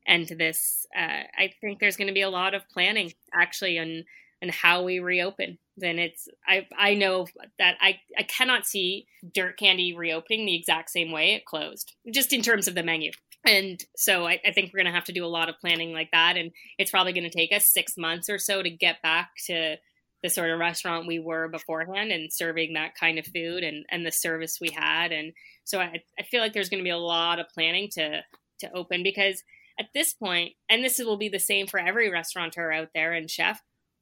end 0.07 0.27
to 0.29 0.35
this, 0.35 0.87
uh, 0.97 1.23
I 1.37 1.51
think 1.61 1.79
there's 1.79 1.97
going 1.97 2.07
to 2.07 2.13
be 2.13 2.21
a 2.21 2.29
lot 2.29 2.55
of 2.55 2.67
planning 2.69 3.13
actually 3.33 3.77
on 3.79 4.03
and 4.41 4.51
how 4.51 4.83
we 4.83 4.99
reopen. 4.99 5.57
Then 5.77 5.99
it's 5.99 6.27
I 6.47 6.67
I 6.77 6.95
know 6.95 7.27
that 7.57 7.77
I 7.79 7.99
I 8.17 8.23
cannot 8.23 8.65
see 8.65 9.07
Dirt 9.33 9.57
Candy 9.57 9.95
reopening 9.95 10.45
the 10.45 10.55
exact 10.55 10.89
same 10.89 11.11
way 11.11 11.33
it 11.33 11.45
closed, 11.45 11.93
just 12.11 12.33
in 12.33 12.41
terms 12.41 12.67
of 12.67 12.75
the 12.75 12.83
menu. 12.83 13.11
And 13.45 13.83
so 13.95 14.27
I, 14.27 14.39
I 14.45 14.51
think 14.51 14.71
we're 14.73 14.79
going 14.79 14.91
to 14.91 14.97
have 14.97 15.05
to 15.05 15.13
do 15.13 15.25
a 15.25 15.27
lot 15.27 15.49
of 15.49 15.59
planning 15.59 15.93
like 15.93 16.09
that, 16.11 16.37
and 16.37 16.51
it's 16.77 16.91
probably 16.91 17.13
going 17.13 17.29
to 17.29 17.35
take 17.35 17.53
us 17.53 17.71
six 17.71 17.97
months 17.97 18.29
or 18.29 18.37
so 18.37 18.61
to 18.61 18.69
get 18.69 19.01
back 19.01 19.31
to 19.47 19.77
the 20.21 20.29
sort 20.29 20.49
of 20.49 20.59
restaurant 20.59 21.07
we 21.07 21.19
were 21.19 21.47
beforehand 21.47 22.11
and 22.11 22.31
serving 22.31 22.73
that 22.73 22.95
kind 22.95 23.17
of 23.17 23.25
food 23.25 23.63
and, 23.63 23.85
and 23.89 24.05
the 24.05 24.11
service 24.11 24.57
we 24.59 24.69
had. 24.69 25.11
And 25.11 25.33
so 25.63 25.79
I, 25.79 26.03
I 26.19 26.23
feel 26.23 26.41
like 26.41 26.53
there's 26.53 26.69
going 26.69 26.83
to 26.83 26.87
be 26.87 26.89
a 26.89 26.97
lot 26.97 27.39
of 27.39 27.49
planning 27.53 27.89
to, 27.93 28.21
to 28.59 28.71
open 28.73 29.01
because 29.03 29.43
at 29.79 29.87
this 29.93 30.13
point, 30.13 30.53
and 30.69 30.83
this 30.83 30.99
will 30.99 31.17
be 31.17 31.29
the 31.29 31.39
same 31.39 31.67
for 31.67 31.79
every 31.79 32.09
restaurateur 32.09 32.71
out 32.71 32.89
there 32.93 33.13
and 33.13 33.31
chef, 33.31 33.61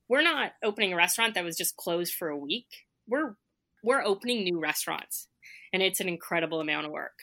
we're 0.09 0.23
not 0.23 0.53
opening 0.63 0.93
a 0.93 0.97
restaurant 0.97 1.35
that 1.35 1.43
was 1.43 1.57
just 1.57 1.77
closed 1.77 2.13
for 2.13 2.29
a 2.29 2.37
week. 2.37 2.67
We're, 3.07 3.35
we're 3.83 4.03
opening 4.03 4.43
new 4.43 4.59
restaurants 4.59 5.27
and 5.71 5.83
it's 5.83 5.99
an 5.99 6.09
incredible 6.09 6.61
amount 6.61 6.87
of 6.87 6.91
work. 6.91 7.19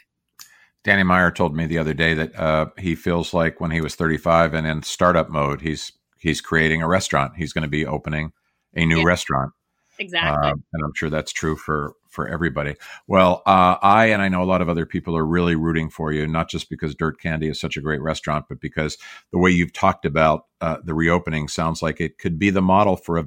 Danny 0.85 1.03
Meyer 1.03 1.31
told 1.31 1.57
me 1.57 1.67
the 1.67 1.79
other 1.79 1.95
day 1.95 2.15
that 2.15 2.39
uh, 2.39 2.67
he 2.79 2.95
feels 2.95 3.35
like 3.35 3.61
when 3.61 3.71
he 3.71 3.81
was 3.81 3.95
35 3.95 4.55
and 4.55 4.67
in 4.67 4.83
startup 4.83 5.31
mode, 5.31 5.63
he's 5.63 5.93
he's 6.19 6.41
creating 6.41 6.83
a 6.83 6.89
restaurant. 6.89 7.33
He's 7.37 7.53
going 7.53 7.63
to 7.63 7.69
be 7.69 7.87
opening 7.87 8.33
a 8.75 8.85
new 8.85 8.99
yeah. 8.99 9.05
restaurant. 9.05 9.53
Exactly. 9.99 10.51
Uh, 10.51 10.55
and 10.73 10.85
I'm 10.85 10.93
sure 10.95 11.09
that's 11.09 11.33
true 11.33 11.57
for 11.57 11.95
for 12.11 12.29
everybody. 12.29 12.75
Well, 13.07 13.43
uh, 13.47 13.77
I 13.83 14.07
and 14.07 14.21
I 14.21 14.29
know 14.29 14.43
a 14.43 14.45
lot 14.45 14.61
of 14.61 14.69
other 14.69 14.85
people 14.85 15.17
are 15.17 15.25
really 15.25 15.57
rooting 15.57 15.89
for 15.89 16.13
you, 16.13 16.27
not 16.27 16.51
just 16.51 16.69
because 16.69 16.95
Dirt 16.95 17.19
Candy 17.19 17.49
is 17.49 17.61
such 17.61 17.77
a 17.77 17.81
great 17.81 18.03
restaurant, 18.03 18.47
but 18.49 18.61
because 18.61 18.99
the 19.33 19.39
way 19.39 19.51
you've 19.51 19.73
talked 19.73 20.05
about 20.05 20.47
uh, 20.61 20.79
the 20.85 20.95
reopening 20.95 21.49
sounds 21.49 21.81
like 21.81 22.01
it 22.01 22.19
could 22.19 22.39
be 22.39 22.51
the 22.51 22.63
model 22.63 22.97
for 22.97 23.19
a, 23.19 23.25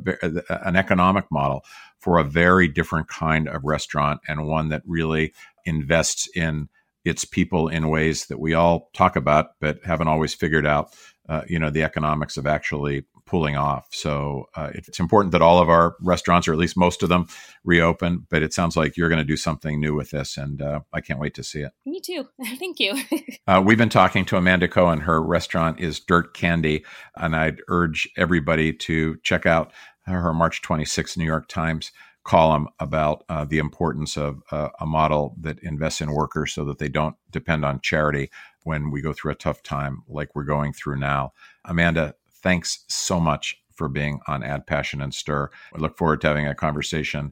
an 0.64 0.76
economic 0.76 1.26
model 1.32 1.64
for 2.00 2.20
a 2.20 2.24
very 2.24 2.68
different 2.68 3.08
kind 3.08 3.48
of 3.48 3.64
restaurant 3.64 4.22
and 4.28 4.48
one 4.48 4.70
that 4.70 4.84
really 4.86 5.34
invests 5.66 6.30
in 6.36 6.70
its 7.08 7.26
people 7.26 7.68
in 7.68 7.90
ways 7.90 8.26
that 8.28 8.40
we 8.40 8.54
all 8.54 8.90
talk 8.94 9.16
about 9.16 9.52
but 9.60 9.80
haven't 9.84 10.08
always 10.08 10.34
figured 10.34 10.66
out. 10.66 10.94
Uh, 11.30 11.42
you 11.50 11.60
know 11.60 11.70
the 11.70 11.84
economics 11.84 12.38
of 12.38 12.48
actually 12.48 13.04
pulling 13.26 13.58
off. 13.58 13.90
So 13.92 14.46
uh, 14.56 14.72
it's 14.74 15.00
important 15.00 15.34
that 15.34 15.42
all 15.42 15.62
of 15.62 15.70
our 15.70 15.96
restaurants, 16.02 16.48
or 16.48 16.54
at 16.54 16.58
least 16.58 16.78
most 16.78 17.04
of 17.04 17.10
them, 17.10 17.28
reopen. 17.64 18.26
But 18.30 18.42
it 18.42 18.54
sounds 18.54 18.76
like 18.76 18.98
you're 18.98 19.10
going 19.10 19.20
to 19.20 19.26
do 19.26 19.38
something 19.38 19.80
new 19.80 19.94
with 19.94 20.10
this, 20.10 20.38
and 20.38 20.62
uh, 20.62 20.80
I 20.94 21.02
can't 21.02 21.20
wait 21.20 21.36
to 21.36 21.44
see 21.44 21.60
it. 21.60 21.74
Me 21.86 22.00
too. 22.00 22.26
Thank 22.58 22.80
you. 22.80 22.96
uh, 23.48 23.62
we've 23.64 23.78
been 23.78 23.90
talking 23.90 24.26
to 24.26 24.38
Amanda 24.38 24.68
Cohen. 24.68 25.02
Her 25.02 25.22
restaurant 25.22 25.80
is 25.80 26.00
Dirt 26.00 26.34
Candy, 26.34 26.86
and 27.16 27.36
I'd 27.36 27.62
urge 27.68 28.10
everybody 28.18 28.74
to 28.74 29.18
check 29.24 29.46
out 29.46 29.74
her 30.06 30.34
March 30.34 30.62
26th 30.62 31.18
New 31.18 31.26
York 31.26 31.50
Times 31.50 31.92
column 32.28 32.68
about 32.80 33.24
uh, 33.30 33.46
the 33.46 33.58
importance 33.58 34.18
of 34.18 34.44
uh, 34.52 34.68
a 34.82 34.86
model 34.86 35.34
that 35.40 35.58
invests 35.60 36.02
in 36.02 36.12
workers 36.12 36.54
so 36.54 36.66
that 36.66 36.78
they 36.78 36.90
don't 36.90 37.16
depend 37.32 37.64
on 37.64 37.80
charity 37.80 38.30
when 38.64 38.92
we 38.92 39.02
go 39.02 39.14
through 39.14 39.32
a 39.32 39.36
tough 39.36 39.64
time 39.64 40.04
like 40.10 40.36
we're 40.36 40.44
going 40.44 40.74
through 40.74 40.98
now. 40.98 41.32
Amanda, 41.64 42.14
thanks 42.44 42.84
so 42.90 43.18
much 43.20 43.56
for 43.74 43.88
being 43.88 44.20
on 44.28 44.44
Add 44.44 44.68
Passion 44.68 45.02
and 45.02 45.14
Stir. 45.14 45.50
I 45.74 45.78
look 45.78 45.98
forward 45.98 46.20
to 46.22 46.28
having 46.28 46.46
a 46.46 46.54
conversation 46.54 47.32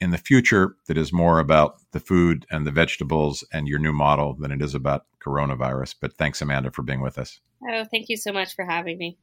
in 0.00 0.10
the 0.10 0.18
future 0.18 0.74
that 0.88 0.98
is 0.98 1.12
more 1.12 1.38
about 1.38 1.76
the 1.92 2.00
food 2.00 2.44
and 2.50 2.66
the 2.66 2.72
vegetables 2.72 3.44
and 3.52 3.68
your 3.68 3.78
new 3.78 3.92
model 3.92 4.34
than 4.34 4.50
it 4.50 4.60
is 4.60 4.74
about 4.74 5.06
coronavirus. 5.24 5.94
But 6.00 6.14
thanks, 6.14 6.42
Amanda, 6.42 6.72
for 6.72 6.82
being 6.82 7.00
with 7.00 7.16
us. 7.16 7.38
Oh, 7.70 7.84
thank 7.84 8.08
you 8.08 8.16
so 8.16 8.32
much 8.32 8.56
for 8.56 8.64
having 8.64 8.98
me. 8.98 9.18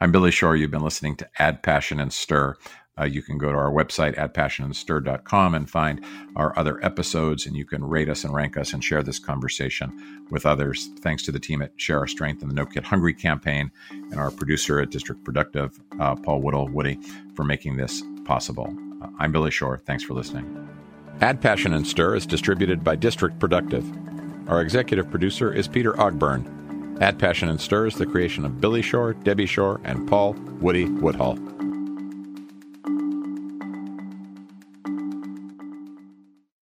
I'm 0.00 0.12
Billy 0.12 0.30
Shore. 0.30 0.56
You've 0.56 0.70
been 0.70 0.80
listening 0.80 1.16
to 1.16 1.28
Add 1.38 1.62
Passion 1.62 2.00
and 2.00 2.10
Stir. 2.10 2.56
Uh, 3.00 3.04
you 3.04 3.22
can 3.22 3.38
go 3.38 3.50
to 3.50 3.56
our 3.56 3.70
website 3.70 4.16
at 4.18 4.34
passionandstir.com 4.34 5.54
and 5.54 5.70
find 5.70 6.04
our 6.36 6.56
other 6.58 6.84
episodes, 6.84 7.46
and 7.46 7.56
you 7.56 7.64
can 7.64 7.82
rate 7.82 8.08
us 8.08 8.24
and 8.24 8.34
rank 8.34 8.56
us 8.56 8.72
and 8.72 8.84
share 8.84 9.02
this 9.02 9.18
conversation 9.18 10.26
with 10.30 10.44
others. 10.44 10.90
Thanks 11.00 11.22
to 11.24 11.32
the 11.32 11.40
team 11.40 11.62
at 11.62 11.72
Share 11.76 11.98
Our 11.98 12.06
Strength 12.06 12.42
and 12.42 12.50
the 12.50 12.54
No 12.54 12.66
Kid 12.66 12.84
Hungry 12.84 13.14
campaign, 13.14 13.70
and 13.90 14.16
our 14.16 14.30
producer 14.30 14.80
at 14.80 14.90
District 14.90 15.24
Productive, 15.24 15.80
uh, 15.98 16.14
Paul 16.16 16.42
Woodhull 16.42 16.68
Woody, 16.68 16.98
for 17.34 17.44
making 17.44 17.76
this 17.76 18.02
possible. 18.24 18.74
Uh, 19.02 19.08
I'm 19.18 19.32
Billy 19.32 19.50
Shore. 19.50 19.78
Thanks 19.78 20.04
for 20.04 20.14
listening. 20.14 20.68
Add 21.20 21.40
Passion 21.40 21.72
and 21.72 21.86
Stir 21.86 22.16
is 22.16 22.26
distributed 22.26 22.84
by 22.84 22.96
District 22.96 23.38
Productive. 23.38 23.84
Our 24.48 24.60
executive 24.60 25.10
producer 25.10 25.52
is 25.52 25.68
Peter 25.68 25.92
Ogburn. 25.94 27.00
Add 27.00 27.18
Passion 27.18 27.48
and 27.48 27.60
Stir 27.60 27.86
is 27.86 27.94
the 27.94 28.06
creation 28.06 28.44
of 28.44 28.60
Billy 28.60 28.82
Shore, 28.82 29.14
Debbie 29.14 29.46
Shore, 29.46 29.80
and 29.84 30.06
Paul 30.08 30.34
Woody 30.60 30.84
Woodhull. 30.84 31.38